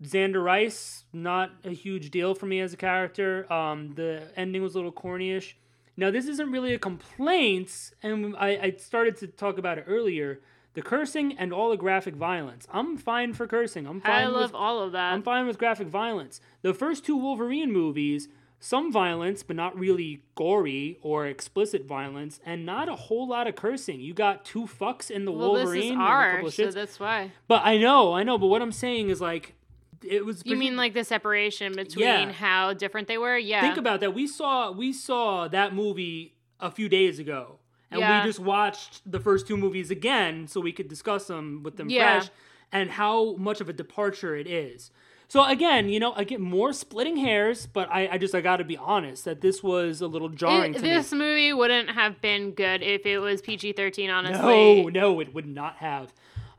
[0.02, 3.50] Zander Rice, not a huge deal for me as a character.
[3.52, 5.54] Um, the ending was a little cornyish.
[5.96, 10.40] Now, this isn't really a complaint, and I, I started to talk about it earlier.
[10.74, 12.66] The cursing and all the graphic violence.
[12.72, 13.86] I'm fine for cursing.
[13.86, 15.12] I'm fine I with all of that.
[15.12, 16.40] I'm fine with graphic violence.
[16.62, 22.64] The first two Wolverine movies, some violence, but not really gory or explicit violence, and
[22.64, 24.00] not a whole lot of cursing.
[24.00, 25.80] You got two fucks in the well, Wolverine.
[25.80, 27.32] this is R, so that's why.
[27.48, 28.38] But I know, I know.
[28.38, 29.54] But what I'm saying is like,
[30.02, 30.42] it was.
[30.46, 32.32] You mean like the separation between Yeah.
[32.32, 33.36] how different they were?
[33.36, 33.60] Yeah.
[33.60, 34.14] think about that.
[34.14, 37.58] We saw we saw that movie a few days ago,
[37.92, 38.22] and Yeah.
[38.22, 41.88] we just watched the first two movies again so we could discuss them with them
[41.90, 42.20] Yeah.
[42.20, 42.30] fresh,
[42.72, 44.90] and how much of a departure it is.
[45.28, 48.58] So again, you know, I get more splitting hairs, but I, I just I got
[48.58, 51.18] to be honest that this was a little jarring It- this me.
[51.18, 54.82] movie wouldn't have been good if it was PG 13, honestly.
[54.82, 56.12] No, no, it would not have.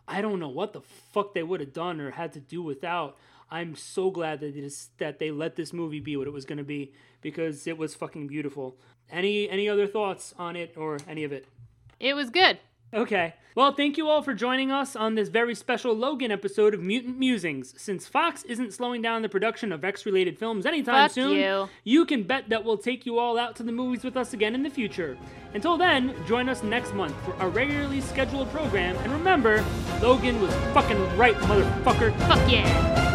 [0.07, 3.17] I don't know what the fuck they would have done or had to do without.
[3.51, 6.57] I'm so glad that this that they let this movie be what it was going
[6.57, 6.91] to be
[7.23, 8.77] because it was fucking beautiful.
[9.11, 11.47] Any any other thoughts on it or any of it?
[11.99, 12.59] It was good.
[12.93, 13.33] Okay.
[13.55, 17.17] Well, thank you all for joining us on this very special Logan episode of Mutant
[17.19, 17.73] Musings.
[17.79, 22.05] Since Fox isn't slowing down the production of X related films anytime Fuck soon, you.
[22.05, 24.63] can bet that we'll take you all out to the movies with us again in
[24.63, 25.17] the future.
[25.53, 29.63] Until then, join us next month for a regularly scheduled program, and remember,
[30.01, 32.15] Logan was fucking right, motherfucker.
[32.27, 33.12] Fuck yeah.